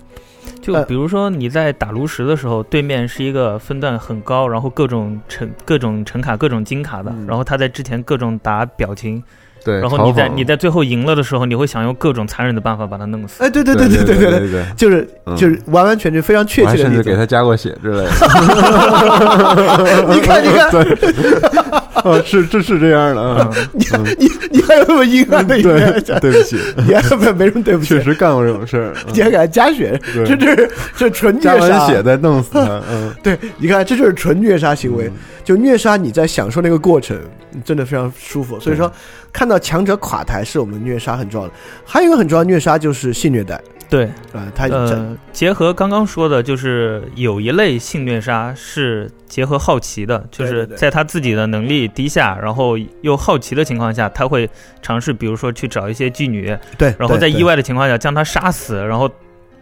[0.61, 7.25] 就呃比如说你在打炉石的时候，对面是一个分段很高，然后各种橙各种橙卡、各种金卡的，嗯。
[7.27, 9.21] 然后他在之前各种打表情，
[9.63, 13.43] 对，然后你在你在最后赢了的时候，你会想用各种残忍的办法把他弄死。
[13.43, 15.35] 哎，对对对对对对对，就是嗯。
[15.35, 16.83] 就是完完全全非常确切的例子。
[16.85, 18.09] 甚至给他加过血之类的，
[20.13, 20.71] 你看，你看，
[22.04, 23.86] 哦， 是这是这样的啊，你
[24.18, 31.88] 你你还有那么阴暗的一面，对，对不起， 你还没没什么对不起确，实干过这种事儿， 嗯你还给他加血，这这是这纯虐加完杀。
[31.88, 35.12] 血再弄死他，嗯，对，你看，这就是纯虐杀行为，
[35.43, 37.18] 就虐杀你在享受那个过程，
[37.64, 38.60] 真的非常舒服。
[38.60, 38.91] 所以说，
[39.34, 41.54] 看到强者垮台是我们虐杀很重要的。
[41.86, 54.49] 还有一个很重要的虐杀就是性虐待对，啊，他呃，结合刚刚说的，就是有一类性虐杀是结合好奇的，就是在他自己的能力低下，然后又好奇的情况下，他会
[54.81, 59.09] 尝试，比如说去找一些妓女，对，然后在意外的情况下将他杀死，然后。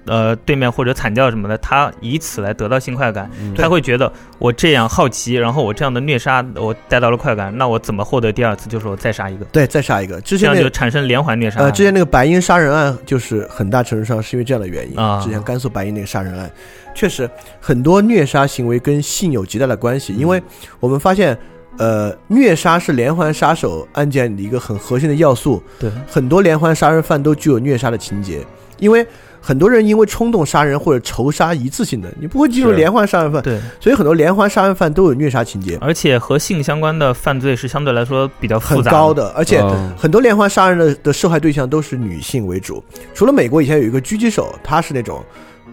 [0.09, 4.09] 呃，对面或者惨叫什么的，他以此来得到性快感，嗯他会觉得
[4.39, 8.69] 我这样好奇，然后我这样的虐杀，我带到了快感，那我怎么获得第二次？
[8.69, 10.21] 就是我再杀一个，对，再杀一个。
[10.21, 11.59] 之这样前那个就产生连环虐杀。
[11.59, 16.49] 呃，之前那个白银杀人案，就是很大程度上是因为这样的原因啊之前甘肃白银那个杀人案，
[16.95, 20.41] 确实很多虐杀行为跟性有极大的关系，因为
[20.79, 21.37] 我们发现，
[21.77, 25.61] 呃，虐杀是连环杀手案件的一个很核心的要素。
[25.79, 28.45] 对，很多连环杀人犯都具有虐杀的情节，
[28.79, 29.05] 因为
[29.39, 39.13] 很多人因为冲动杀人或者仇杀一次性的，你不会进入连环杀人犯，对，所以很多连环杀人犯都有虐杀情节，而且和性相关的犯罪是相对来说比较复杂很高。
[39.13, 42.83] 的，而且哦很多连环杀人的的受害对象都是女性为主。
[43.13, 45.23] 除了美国以前有一个狙击手，他是那种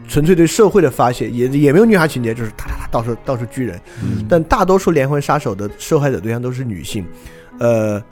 [0.09, 3.81] 纯粹对社会的发泄，也也没有虐杀情节，就是哒哒哒到处到处狙人。
[4.03, 7.07] 嗯但大多数连环杀手的受害者对象都是女性，
[7.59, 8.03] 呃，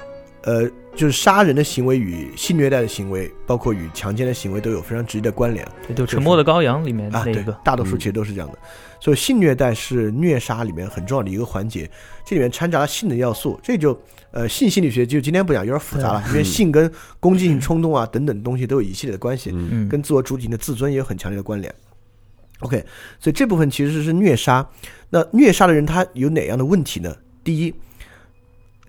[0.43, 5.67] 呃，就是杀人的行为与性虐待的行为，包括与强奸的行为都有非常直接的关联。
[5.89, 8.59] 这就《沉默的羔羊》里面啊，对那个，，大多数其实都是这样的。
[9.01, 11.91] 所以性虐待是虐杀里面很重要的一个环节，
[12.25, 13.99] 这里面掺杂了性的要素，这就
[14.31, 21.75] 呃性心理学就今天不讲，有点复杂了，因为性跟攻击性冲动啊等等东西都有一系列的关系，嗯，跟自我主体的自尊也有很强烈的关联。
[22.63, 22.85] OK，
[23.21, 24.67] 所以这部分其实是虐杀。
[25.11, 27.15] 那虐杀的人他有哪样的问题呢？
[27.45, 27.75] 第一，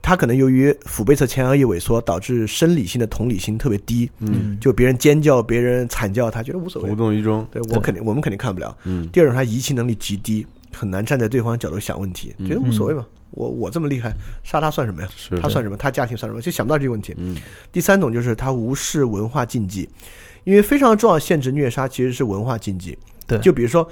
[0.01, 8.77] 他可能由于腹背侧前额叶萎缩，导致生理性的同理心特别低，嗯，就别人尖叫、别人惨叫，他觉得无所谓无，动于衷，对我肯定我们肯定看不了。
[8.85, 14.13] 嗯第二种，他移情能力极低，很难站在对方角度想问题，嗯觉得无所谓嘛，我我这么厉害，
[14.43, 15.09] 杀他算什么呀？
[15.15, 15.75] 是他算什么？
[15.75, 16.41] 他家庭算什么？
[16.41, 17.13] 就想不到这个问题。
[17.17, 17.35] 嗯
[17.71, 19.89] 第三种就是他无视文化禁忌，
[20.43, 22.97] 因为非常重要的限制虐杀其实是文化禁忌。
[23.37, 23.87] 对就比如说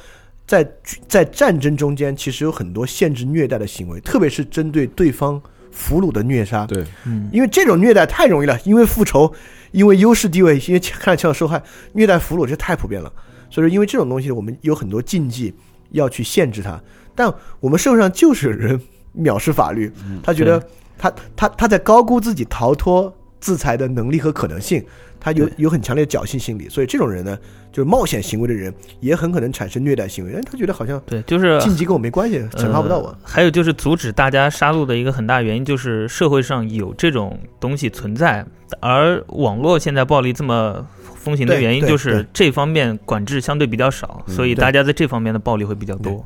[0.48, 0.68] 在
[1.08, 6.66] 在战争中间，其实有很多限制虐待的行为，特别是针对对方俘虏的虐杀。
[6.66, 9.32] 对，嗯，因为这种虐待太容易了，因为复仇，
[9.72, 11.62] 因为优势地位，因为看起来受害，
[11.94, 13.12] 虐待俘虏这太普遍了。
[13.50, 15.54] 所以说，因为这种东西，我们有很多禁忌
[15.92, 16.82] 要去限制它。
[17.14, 18.80] 但我们社会上就是有人
[19.18, 19.92] 藐视法律，
[20.24, 20.62] 他觉得
[20.98, 24.84] 他他他在高估自己逃脱制裁的能力和可能性，
[25.22, 26.68] 他有有很强烈的侥幸心理。
[26.68, 27.38] 所以这种人呢，
[27.72, 30.32] 就是冒险行为的人，也很可能产生虐待行为。
[30.34, 33.18] 但他觉得好像对，就是晋级跟我没关系，惩罚不到我呃。
[33.24, 38.46] 还有就是阻止大家杀戮的一个很大原因，就是社会上有这种东西存在，
[38.82, 46.26] 而网络现在暴力这么风行的原因，就是这方面管制相对比较少，嗯所以大家在这方面的暴力会比较多。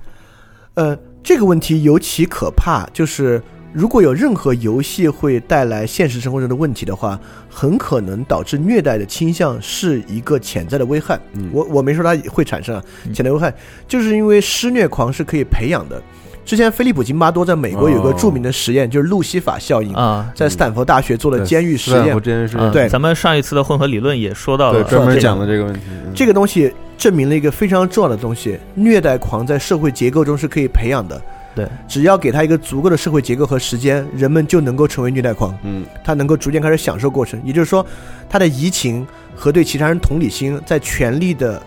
[0.76, 3.41] 呃，这个问题尤其可怕，就是
[3.76, 7.19] 如果有任何游戏会带来现实生活中的问题的话，
[7.49, 11.19] 很可能导致虐待的倾向是一个潜在的危害。
[11.34, 13.53] 嗯我我没说它会产生啊，嗯潜在危害，
[13.86, 16.01] 就是因为施虐狂是可以培养的。
[16.45, 22.19] 之前菲利普·金巴多在美国有个哦著名的实验，就是路西法效应，啊，在斯坦福大学做了监狱实验斯坦福。
[22.21, 31.21] 监狱实啊验，对咱们上一次的混合理论也说到对，了，专门讲了这个问题，嗯这个东西证明了一个非常重要的东西：虐待狂在社会结构中是可以培养的。
[31.56, 35.58] 对，只要给他一个足够的社会结构和时间，人们就能够成为虐待狂。
[35.64, 37.86] 嗯他能够逐渐开始享受过程，也就是说，
[38.30, 41.62] 他的移情和对其他人同理心在权力的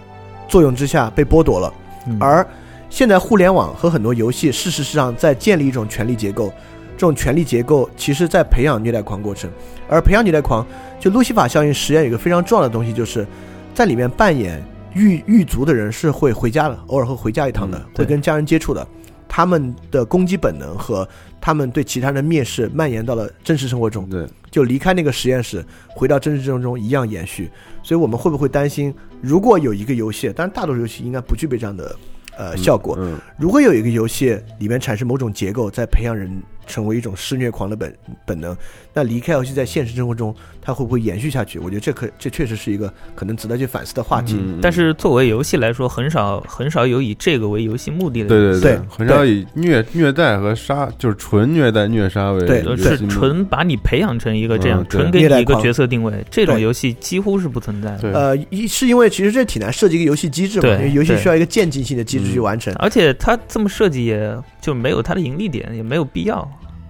[0.47, 1.73] 作用之下被剥夺了。
[2.07, 2.47] 嗯而
[2.91, 6.53] 现在互联网和很多游戏，事实上在建立一种权力结构，
[6.97, 9.51] 这种权力结构其实在培养虐待狂过程。
[9.89, 10.67] 而培养虐待狂，
[11.01, 13.27] 就路西法效应实验有一个非常重要的东西，就是
[13.75, 14.63] 在里面扮演
[14.95, 18.87] 狱狱卒的人是会回家的，偶尔会回家一趟的，嗯会跟家人接触的。
[19.29, 21.07] 他们的攻击本能和
[21.41, 27.51] 他们对其他人的蔑视蔓延到了真实生活中，对，就离开那个实验室，回到真实生活中一样延续。
[27.83, 31.97] 所以我们会不会担心，如果有一个游戏，当然大多数游戏应该不具备这样的
[32.37, 36.31] 呃效果，嗯，如果有一个游戏里面产生某种结构，在培养人
[36.69, 37.93] 成为一种施虐狂的本
[38.25, 38.57] 本能，
[38.93, 41.59] 那离开游戏在现实生活中，它会不会延续下去？
[41.59, 44.37] 我觉得这可这确实是一个可能值得去反思的话题。
[44.39, 52.47] 嗯但是作为游戏来说，很少很少有以这个为游戏目的的，对对对很少以虐虐待和杀，就是纯虐待虐杀为
[52.77, 58.13] 是纯把你培养成一个这样，嗯纯给你一个角色定位，这种游戏几乎是不存在的。
[58.13, 62.75] 呃，一是因为其实这挺难设计一个游戏机制因为游戏需要一个渐进性的机制去完成。
[62.75, 66.49] 而且它这么设计也就没有它的盈利点，也没有必要。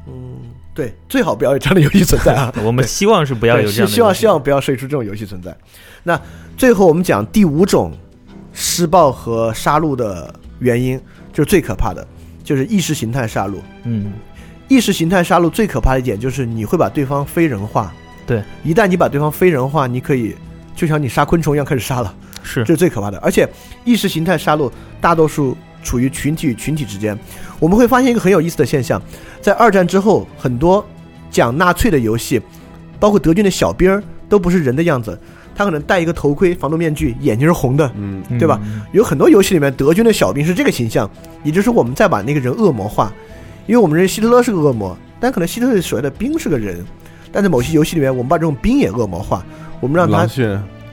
[0.09, 2.53] 嗯，对，最好不要有这样的游戏存在啊。
[2.65, 5.57] 我们希望是不要有这样希望希望不要设计出这种游戏存在。
[6.03, 6.21] 那
[6.57, 7.93] 最后我们讲第五种
[8.53, 10.99] 施暴和杀戮的原因，
[11.33, 12.07] 就是最可怕的，
[12.43, 13.57] 就是意识形态杀戮。
[13.85, 14.13] 嗯，
[14.69, 17.93] 意识形态杀戮最可怕的一点就是你会把对方非人化。
[18.27, 20.35] 对，一旦你把对方非人化，你可以
[20.75, 23.19] 就像你杀昆虫一样开始杀了，是这是最可怕的。
[23.19, 23.49] 而且
[23.85, 27.19] 意识形态杀戮大多数处于群体与群体之间。
[27.59, 29.01] 我们会发现一个很有意思的现象，
[29.41, 30.85] 在二战之后，很多
[31.31, 32.41] 讲纳粹的游戏，
[33.01, 35.19] 包括德军的小兵儿，都不是人的样子，
[35.55, 37.91] 他可能戴一个头盔、防毒面具，眼睛是红的。
[37.97, 38.61] 嗯对吧？
[38.93, 41.11] 有很多游戏里面，德军的小兵是这个形象，
[41.43, 43.13] 也就是说，我们在把那个人恶魔化，
[43.67, 46.85] 因为我们认为希特勒是个恶魔，但可能希特勒手下的兵是个人，
[47.33, 49.45] 但在某些游戏里面，我们把这种兵也恶魔化，
[49.81, 50.27] 我们让他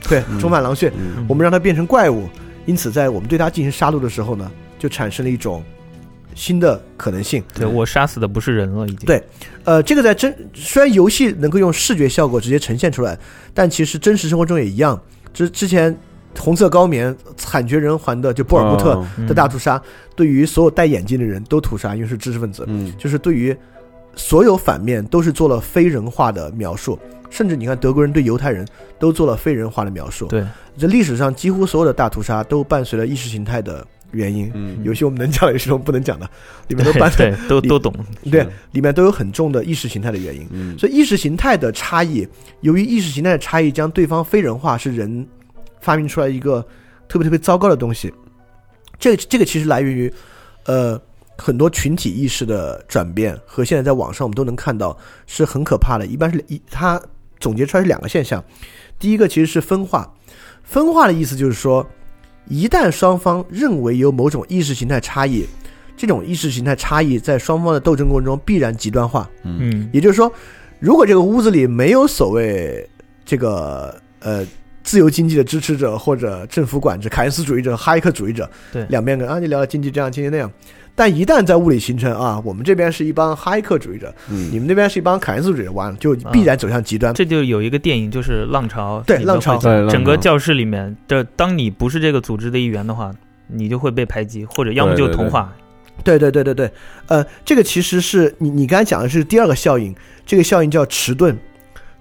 [0.08, 2.28] 对充满狼血，嗯我们让他变成怪物，
[2.66, 4.52] 因此在我们对他进行杀戮的时候呢，
[4.86, 5.64] 就产生了一种
[6.36, 7.44] 新的可能性。
[7.56, 9.00] 对我杀死的不是人了，已经。
[9.08, 9.24] 对
[9.64, 13.18] 呃，这个在真虽然游戏能够用视觉效果直接呈现出来，
[13.52, 15.02] 但其实真实生活中也一样。
[15.34, 15.98] 之之前
[16.38, 19.82] 红色高棉惨绝人寰的就波尔布特的大屠杀，
[20.16, 23.58] 对于所有戴眼镜的人都屠杀，因为是知识分子，嗯就是对于
[24.16, 28.66] 所有反面都是做了非人化的描述，甚至你看德国人对犹太人
[29.00, 30.28] 都做了非人化的描述。
[30.28, 30.46] 对，
[30.78, 33.86] 这历史上几乎所有的大屠杀都伴随了意识形态的
[34.16, 34.52] 原因。
[34.56, 36.30] 嗯有些我们能讲的，有些我们不能讲的，
[36.68, 37.94] 里面都对搬对都都懂。
[38.32, 40.48] 对，里面都有很重的意识形态的原因。
[40.52, 42.28] 嗯所以意识形态的差异，
[42.62, 45.28] 由于意识形态的差异将对方非人化，是人
[45.82, 46.66] 发明出来一个
[47.08, 48.12] 特别特别糟糕的东西。
[48.98, 50.12] 这个这个其实来源于，
[50.66, 51.00] 呃，
[51.38, 54.98] 很多群体意识的转变和现在在网上我们都能看到
[55.28, 56.06] 是很可怕的。
[56.06, 57.00] 一般是一它
[57.40, 58.44] 总结出来是两个现象，
[58.98, 60.10] 第一个其实是分化，
[60.64, 61.86] 分化的意思就是说，
[62.48, 65.46] 一旦双方认为有某种意识形态差异，
[65.98, 69.30] 这种意识形态差异在双方的斗争过程中必然极端化。
[69.44, 70.32] 嗯也就是说，
[70.80, 72.88] 如果这个屋子里没有所谓
[73.26, 74.46] 这个呃
[74.86, 78.86] 自由经济的支持者或者政府管制、凯恩斯主义者、哈耶克主义者，对。
[78.90, 80.50] 两边跟啊你聊聊经济这样经济那样，
[80.94, 84.52] 但一旦在物理形成啊，我们这边是一帮哈耶克主义者，嗯。
[84.52, 87.12] 你们那边是一帮凯恩斯主义者，完了就必然走向极端。
[87.16, 89.58] 这就有一个电影，就是《浪潮》，对浪潮。
[89.90, 93.12] 整个教室里面的，当你不是这个组织的一员的话，
[93.48, 95.12] 你就会被排挤，或者要么对对对。
[95.12, 95.52] 就同化。
[96.04, 96.72] 对对对对对，
[97.08, 101.36] 呃，这个其实是你你刚才讲的是第二个效应，这个效应叫迟钝。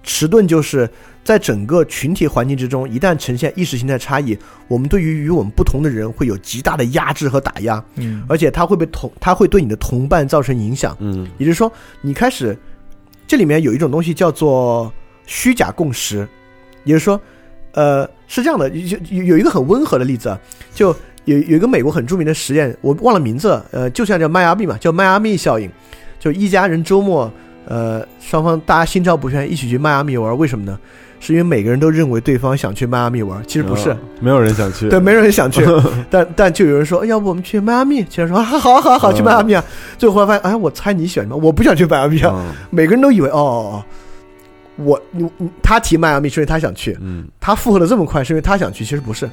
[0.03, 0.87] 迟钝就是
[1.25, 10.95] 在整个群体环境之中，一旦呈现意识形态差异，我们对于与我们不同的人会有极大的压制和打压，嗯，而且他会被同，他会对你的同伴造成影响。
[10.99, 11.69] 嗯也就是说，
[12.01, 12.55] 你开始
[13.25, 14.93] 这里面有一种东西叫做
[15.25, 16.27] 虚假共识，
[16.83, 17.19] 也就是说，
[17.71, 20.39] 呃，是这样的，有有有一个很温和的例子啊，
[20.75, 25.67] 就有有一个美国很著名的实验，我忘了名字了，呃，就像叫迈阿密嘛，叫迈阿密效应，
[26.19, 27.33] 就一家人周末，
[27.65, 30.79] 呃，双方大家心照不宣，一起去迈阿密玩，为什么呢？
[31.25, 35.65] 是因为每个人都认为对方想去迈阿密玩，其实不是，哦没有人想去，对，没有人想去，
[36.07, 38.03] 但但就有人说，哎要不我们去迈阿密？
[38.03, 39.63] 其他人说啊，好啊好啊好啊，去迈阿密啊。
[39.97, 41.37] 最后发现，哎，我猜你喜欢什么？
[41.37, 42.31] 我不想去迈阿密啊。
[42.35, 43.83] 嗯每个人都以为，哦哦哦，
[44.77, 45.01] 我
[45.63, 49.27] 他提迈阿密是因为他想去，嗯他附和的这么快是因为他想去，其实不是。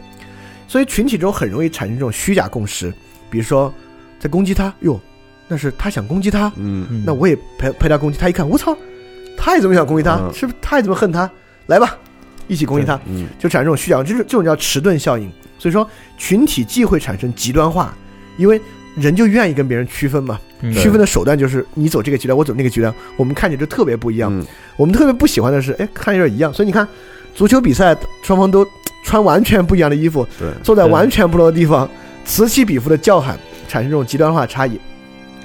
[0.67, 2.91] 所以群体中很容易产生这种虚假共识，
[3.29, 3.71] 比如说
[4.19, 4.99] 在攻击他，哟，
[5.47, 8.19] 那是他想攻击他，嗯嗯那我也陪陪他攻击。
[8.19, 8.75] 他一看，我操，
[9.37, 11.31] 他也这么想攻击他，嗯是不是他也这么恨他？
[11.67, 11.97] 来吧，
[12.49, 12.99] 一起攻击他。
[13.07, 15.31] 嗯就产生这种虚假，就是这种叫迟钝效应。
[15.59, 15.89] 所以说，
[16.19, 17.95] 群体既会产生极端化，
[18.37, 18.61] 因为
[18.97, 20.39] 人就愿意跟别人区分嘛。
[20.61, 24.33] 嗯区分的手段就是你走这个极端，我走那个极端，我们看起来就特别不一样。
[24.33, 24.47] 嗯
[24.77, 26.53] 我们特别不喜欢的是，哎，看着有点一样。
[26.53, 26.87] 所以你看，
[27.35, 28.67] 足球比赛双方都
[29.05, 31.89] 穿完全不一样的衣服，对，坐在完全不同的地方，
[32.25, 33.37] 此起彼伏的叫喊，
[33.67, 34.79] 产生这种极端化的差异。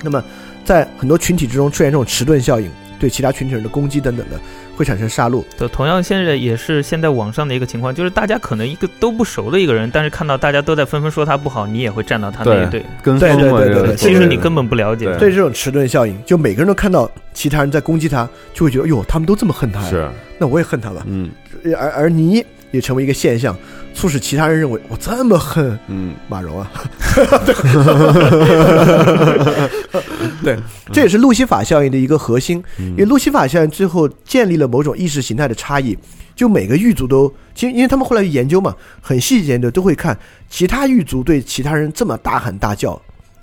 [0.03, 0.23] 那么，
[0.63, 4.39] 在很多群体之中出现这种迟钝效应，对其他群体人的攻击等等的，
[4.77, 5.43] 会产生杀戮。
[5.57, 12.85] 对，同样现在也是现在网上的一个情况，就是大家可能一个都不熟的一个人，但是看到大家都在纷纷说他不好，你也会站到他那一队。
[13.01, 15.05] 跟对对对对对其实你根本不了解。
[15.17, 20.07] 对这种迟钝效应，就每个人都看到其他人在攻击他，就会觉得，哎呦，他们都这么恨他呀，是
[20.37, 21.03] 那我也恨他吧。
[21.07, 21.31] 嗯
[21.77, 23.55] 而而你也成为一个现象，
[23.93, 26.71] 促使其他人认为我这么恨嗯马蓉啊。
[30.43, 30.57] 对，
[30.91, 35.97] 这也是路西法效应的一个核心，嗯因为路西法效应最后建立了某种意识形态的差异。
[36.35, 40.15] 就每个狱卒都，其实因为他们后来研究嘛，很细节的都会看
[40.47, 43.01] 其他狱卒对其他人这么大喊大叫，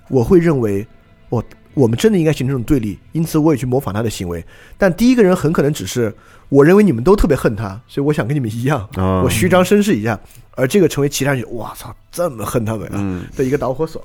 [0.08, 0.86] 我会认为
[1.28, 1.42] 我
[1.74, 4.44] 我们真的应该形成这种对立，因此我也去模仿他的行为。
[4.78, 6.14] 但第一个人很可能只是
[6.48, 10.18] 我认为你们都特别恨他，所以我想跟你们一样，啊我虚张声势一下，
[10.52, 14.04] 而这个成为其他人哇操这么恨他们啊嗯的一个导火索。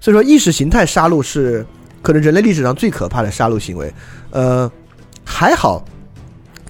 [0.00, 1.66] 所以说，意识形态杀戮是
[2.00, 3.92] 可能人类历史上最可怕的杀戮行为。
[4.30, 4.70] 呃，
[5.24, 5.84] 还好，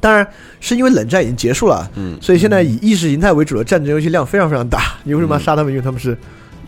[0.01, 0.27] 当然
[0.59, 4.97] 是因为冷战已经结束了，嗯所以现在以意识形态为主的战争游戏量非常非常大。
[5.05, 5.71] 你为什么要杀他们？
[5.71, 6.17] 因为他们是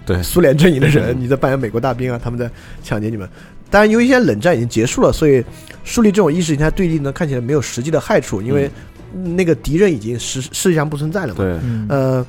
[0.05, 2.51] 对苏联阵营的人，你在扮演美国大兵啊，他们在
[2.83, 3.29] 抢劫你们。
[3.73, 5.43] 当然，因为现在冷战已经结束了，所以
[5.83, 8.70] 树立这种意识形态对立呢，看起来没有实际的害处，因为
[9.35, 11.37] 那个敌人已经实实际上不存在了嘛。
[11.37, 12.27] 对嗯，呃，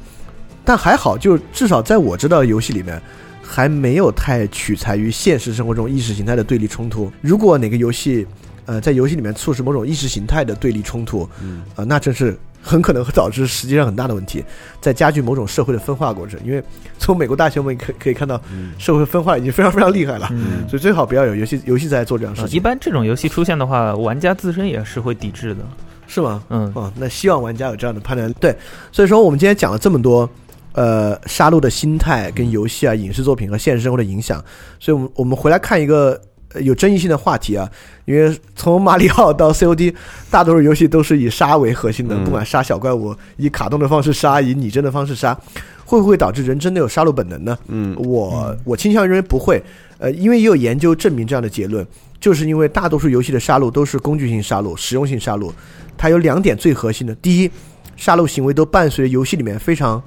[0.64, 3.02] 但还好，就至少在我知道的游戏里面，
[3.42, 7.12] 还没有太取材于现实生活中意识形态的对立冲突。
[7.22, 8.26] 如果哪个游戏，
[8.66, 14.44] 呃，在游戏里面促使某种意识形态的对立冲突，嗯呃，那真是很可能会导致实际上很大的问题，
[14.80, 16.40] 在加剧某种社会的分化过程。
[16.46, 16.64] 因为
[16.98, 25.62] 从美国大学我们可可以看到，嗯社会分化已经非常非常厉害了，嗯所以最好不要有游戏游戏在做这样事情，一般这种游戏出现的话，玩家自身也是会抵制的。
[26.06, 26.44] 是吗？
[26.50, 28.32] 嗯，哦，那希望玩家有这样的判断。
[28.34, 28.56] 对，
[28.92, 30.30] 所以说我们今天讲了这么多，
[30.74, 34.44] 呃，杀戮的心态跟游戏啊、影视作品和现实生活的影响，
[34.80, 36.20] 所以我们我们回来看一个。
[36.54, 37.70] 呃有争议性的话题啊，
[38.06, 39.94] 因为从马里奥到 COD，
[40.30, 42.24] 大多数游戏都是以杀为核心的，嗯。
[42.24, 45.38] 不管杀小怪物，以卡通的方式杀，以拟真的方式杀，
[45.86, 47.58] 会不会导致人真的有杀戮本能呢？
[47.68, 47.96] 嗯。
[47.98, 49.62] 我我倾向于认为不会，
[49.98, 51.86] 呃，因为也有研究证明这样的结论，
[52.20, 55.52] 就是因为大多数游戏的杀戮都是工具性杀戮、实用性杀戮，
[55.98, 57.52] 它有两点最核心的：第一，
[57.96, 60.02] 杀戮行为都伴随着游戏里面非常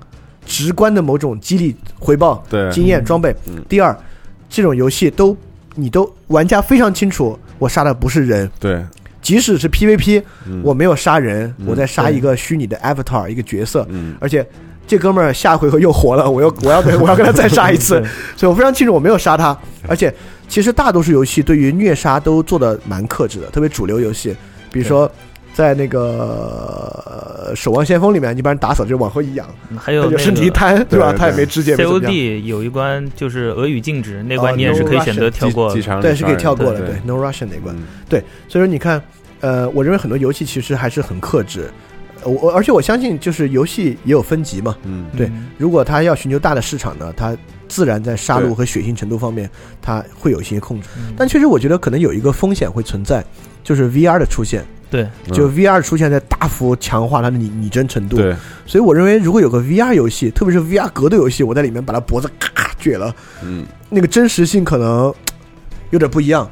[0.44, 2.70] 直观的某种激励回报、对。
[2.70, 3.34] 经验、装备。
[3.48, 3.64] 嗯。
[3.68, 3.96] 第二，
[4.48, 5.36] 这种游戏都
[5.76, 8.84] 你都玩家非常清楚，我杀的不是人，对，
[9.22, 10.60] 即使是 PVP，嗯。
[10.64, 11.66] 我没有杀人，嗯。
[11.68, 14.16] 我在杀一个虚拟的 avatar 一个角色，嗯。
[14.18, 14.44] 而且
[14.86, 18.02] 这哥们儿下回合又活了，我要我要跟 我要跟他再杀一次，
[18.36, 19.56] 所以我非常清楚我没有杀他。
[19.86, 20.12] 而且
[20.48, 24.34] 其实大多数游戏对于虐杀都做的蛮克制的，特别主流游戏，
[24.72, 25.10] 比如说。
[25.56, 27.02] 在那个
[27.46, 31.14] 呃《守望先锋》里面，你把人打死就往后一仰，还有身体一摊，对吧？
[31.16, 37.74] 他也没肢解，COD 有一关就是俄语禁止，那哦关你也是可以选择跳过对，是可以跳过的，对对，No Russian 那关。
[37.74, 39.02] 嗯对，所以说你看，
[39.40, 41.70] 呃，我认为很多游戏其实还是很克制。
[42.22, 44.76] 呃我而且我相信，就是游戏也有分级嘛。
[44.84, 47.34] 嗯对嗯如果他要寻求大的市场呢，他
[47.66, 49.48] 自然在杀戮和血腥程度方面，
[49.80, 50.88] 他会有一些控制。
[50.98, 53.24] 嗯但确实，我觉得可能有一个风险会存在，
[53.66, 58.16] 就是 VR 的出现，对，就 VR 出现在大幅强化它的拟拟真程度。
[58.16, 58.32] 对，
[58.64, 63.12] 所以我认为，如果有个 VR 游戏，特别是 VR 格斗游戏，我在里面把它脖子咔撅了，
[63.42, 65.12] 嗯，那个真实性可能
[65.90, 66.48] 有点不一样。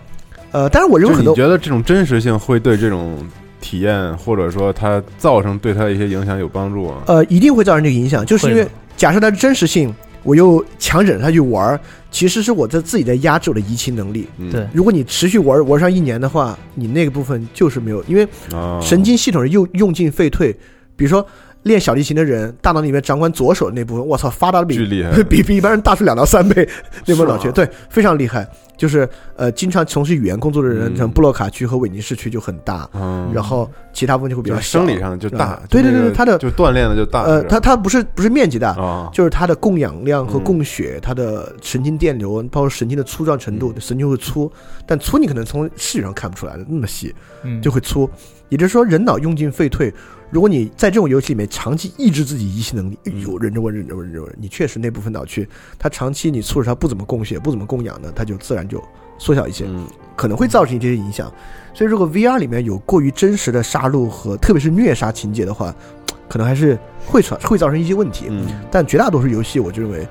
[0.51, 3.25] 呃，但是我认为很多你觉得这种真实性会对这种
[3.61, 7.03] 体验，或者说它造成对它的一些影响有帮助啊？
[7.07, 9.95] 呃，一定会造成这个影响，就是因为假设它的真实性，
[10.25, 11.81] 我又强忍它去玩儿，
[12.15, 14.29] 其实是我在自己在压制我的移情能力。
[14.39, 20.57] 嗯对如果你持续玩玩上一年的话，你那个部分就是没有，因为啊，神经系统是用用进废退。
[20.95, 21.27] 比如说
[21.65, 25.23] 练小提琴的人，大脑里面掌管左手的那部分，我操，发达的比巨厉害。
[25.25, 26.67] 比比一般人大出两到三倍，
[27.07, 28.49] 那部脑区，对，非常厉害。
[28.77, 30.97] 就是呃，经常从事语言工作的人，嗯。
[30.97, 34.81] 像布洛卡区和韦尼市区就很大，嗯，然后其他部分就会比较小。
[34.81, 37.49] 生理上就大啊，对对对就那个对它的就锻炼的就大，呃，是吧？
[37.51, 40.45] 它它不是不是面积大，啊，就是他的供氧量和嗯。
[40.45, 44.51] 供血，它的神经电流，包括神经的粗壮程度，神经会粗，
[44.85, 47.63] 但粗你可能从视觉上看不出来的，那么细嗯。
[47.63, 48.11] 就会粗。
[48.55, 49.93] 也就是说，人脑用进废退。
[50.31, 58.81] 如果你在这种游戏里面长期抑制自己移情能力，哎呦，忍着我，忍着我，忍着我，你确实那部分脑区，它长期你促使它不怎么供血，不怎么供氧的，它就自然就
[59.19, 59.65] 缩小一些。
[59.67, 59.85] 嗯
[60.17, 61.27] 可能会造成一些影响。
[61.75, 65.75] 所以，如果 VR 里面有过于真实的杀戮和特别是虐杀情节的话，
[66.29, 68.27] 可能还是会造会造成一些问题。
[68.29, 70.07] 嗯但绝大多数游戏，我就认为，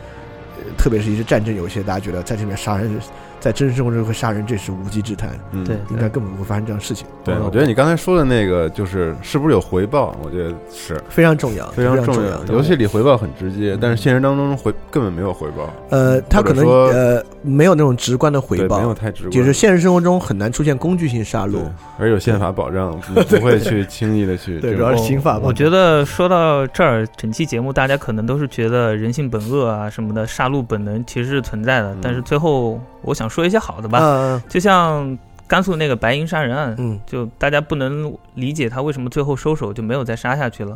[0.58, 3.00] 呃特别是一些战争游戏，大家觉得在这里面杀人，
[3.44, 7.06] 在真实生活中会杀人，这是无稽之谈，嗯，对应该根本不会发生这样的事情。
[7.26, 10.16] 对，我觉得你刚才说的那个就是是不是有回报？
[10.24, 12.42] 我觉得是非常重要，非常重重要。
[12.46, 21.62] 游戏里回报很直接，但是现实当中回根本没有回报，呃，他可能说呃没有那种直观的回，报，没有太直观，就是现实生活中很难出现工具性杀戮对。，
[22.00, 25.42] 而有宪法保障，你不会去轻易的去对，主要是刑法吧。
[25.44, 31.94] 我觉得说到这儿，整期节目大家可能都是觉得人性本恶啊什么的，杀戮本能其实是存在的。
[31.94, 35.18] 嗯但是最后我想说一些好的吧，嗯就像
[35.48, 40.76] 甘肃那个白银杀人案，嗯就大家不能理解他为什么最后收手就没有再杀下去了。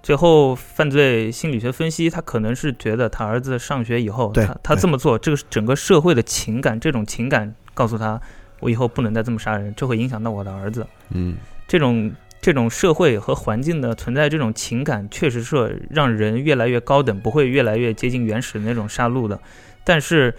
[0.00, 8.18] 最后犯罪心理学分析，他可能是觉得他儿子上学以后，他他这么做，这个整个社会的情感，这种情感告诉他，
[8.60, 10.86] 我以后不能再这么杀人，这会影响到我的儿子。
[11.10, 11.36] 嗯
[11.66, 19.38] 这种这种社会和环境的存在，这种情感确实是让人越来越高等，不会越来越接近原始的那种杀戮的。
[19.82, 20.32] 但是，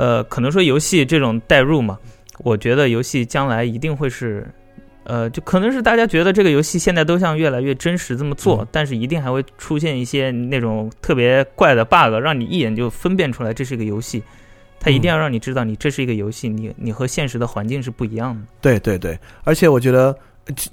[0.00, 1.98] 呃，可能说游戏这种代入嘛，
[2.38, 4.46] 我觉得游戏将来一定会是。
[5.04, 14.22] 呃，就可能是大家觉得这个游戏现在都像越来越真实这么做，嗯但是一定还会出现一些那种特别怪的 bug，让你一眼就分辨出来这是一个游戏。
[14.78, 18.40] 它一定要让你知道，你这是一个游戏，你你和现实的环境是不一样的。
[18.60, 20.16] 对对对，而且我觉得呃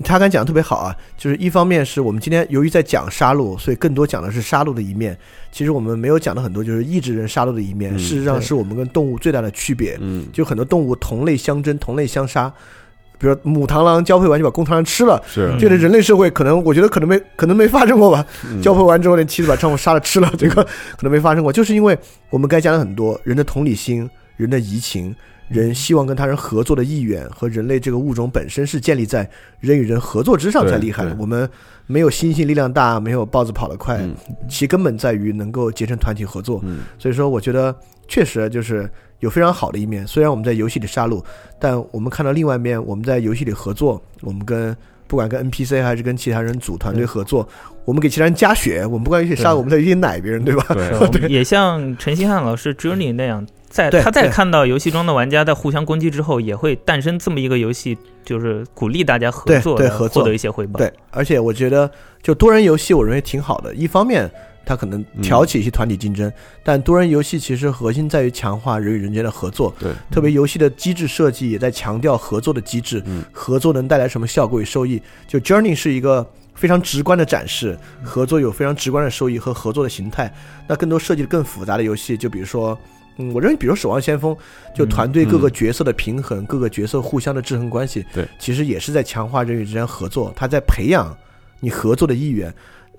[0.03, 5.15] 他刚讲的特别好啊，就是一方面是我们今天由于在讲杀戮，所以更多讲的是杀戮的一面。
[5.51, 9.97] 其实我们没有讲的很多就是抑制人杀戮的一面，嗯事实上是我们跟动物最大的区别。
[9.99, 12.51] 嗯，就很多动物同类相争，同类相杀。
[13.19, 18.23] 比如母螳螂交配完就把公螳螂吃了，是嗯这个人类社会可能我觉得可能没可能没发生过吧。
[18.45, 21.97] 嗯交配完之后，那妻子把丈夫杀了吃了，这个可能没发生过，就是因为
[22.29, 25.15] 我们该讲的很多人的同理心、人的移情、
[25.47, 29.29] 人希望跟他人合作的意愿和人类这个物种本身是建立在
[29.59, 31.15] 人与人合作之上才厉害的。
[31.19, 31.49] 我们
[31.85, 34.15] 没有猩猩力量大，没有豹子跑得快，嗯
[34.49, 36.59] 其根本在于能够结成团体合作。
[36.63, 37.73] 嗯所以说，我觉得
[38.07, 38.89] 确实就是
[39.19, 40.05] 有非常好的一面。
[40.05, 41.23] 虽然我们在游戏里杀戮，
[41.59, 44.75] 但我们看到另外一面，我们在游戏里合作，我们跟
[45.07, 47.47] 不管跟 NPC 还是跟其他人组团队合作，
[47.85, 50.65] 我们给其他人加血，我们不管一起杀，我们在一起奶别人，对吧？
[51.11, 60.77] 对 也像陈星汉老师 Journey 那样，在他在看到游戏中的玩家在互相攻击之后，也会诞生这么一个游戏，就是鼓励大家合作，来对合作获得一些回报。
[60.77, 61.89] 对，而且我觉得
[62.21, 63.73] 就多人游戏，我认为挺好的。
[63.73, 64.29] 一方面
[64.67, 66.31] 它可能挑起一些团体竞争。
[66.63, 75.01] 但多人游戏其实核心在于强化人与人间的合作，对，特别游戏的机制设计也在强调合作的机制，嗯合作能带来什么效果与收益。
[75.25, 80.31] 就 Journey 是一个非常直观的展示，合作有非常直观的收益和合作的形态。
[80.67, 82.77] 那更多设计的更复杂的游戏，就比如说。
[83.19, 84.31] 嗯，我认为，比如《守望先锋》，
[84.75, 91.17] 就团队各个角色的平衡，各个角色互相的制衡关系，对，其实也是在强化人与之间合作，他在培养
[91.59, 92.53] 你合作的意愿，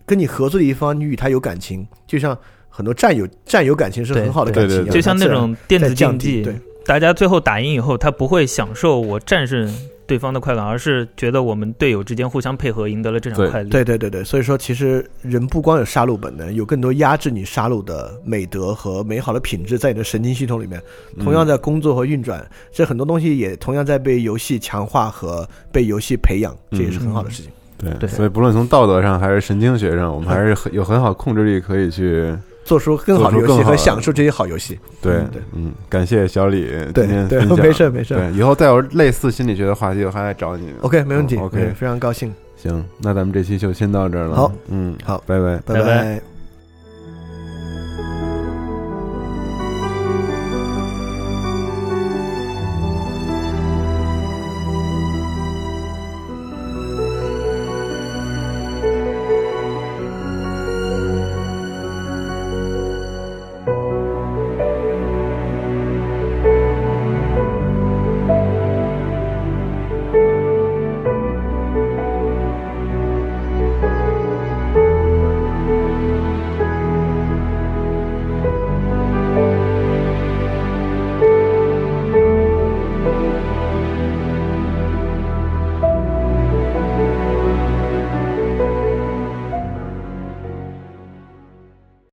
[0.09, 2.37] 跟你合作的一方，你与他有感情，就像
[2.69, 6.55] 很多战友战友感情是很好的感情一样，就像那种电子竞技，对，
[6.87, 9.73] 大家最后打赢以后，他不会享受我战胜
[10.07, 13.69] 对方的快感，而是觉得我们队友之间互相配合，赢得了这场快乐。
[13.69, 13.85] 对。
[13.85, 20.83] 对对对，所以说其实人不光有杀戮本能，有更多压制你杀戮的美德和美好的品质在你的神经系统里面，
[21.21, 27.53] 同样在工作和运转，这很多东西也同样在被游戏强化和被游戏培养，这也是很好的事情。
[27.79, 32.35] 对对，所以不论从道德上还是神经学上，我们还是很有很好控制力，可以去
[32.65, 34.79] 做出更好的游戏和享受这些好游戏。
[35.01, 40.75] 对对，嗯，感谢小李今天对分享，没事没事，对，以后再有类似心理学的话题，我还来找你。
[40.81, 42.35] OK，没问题，OK，非常高兴。
[42.57, 44.35] 行，那咱们这期就先到这儿了。
[44.35, 46.38] 好，嗯，好，拜拜，拜拜。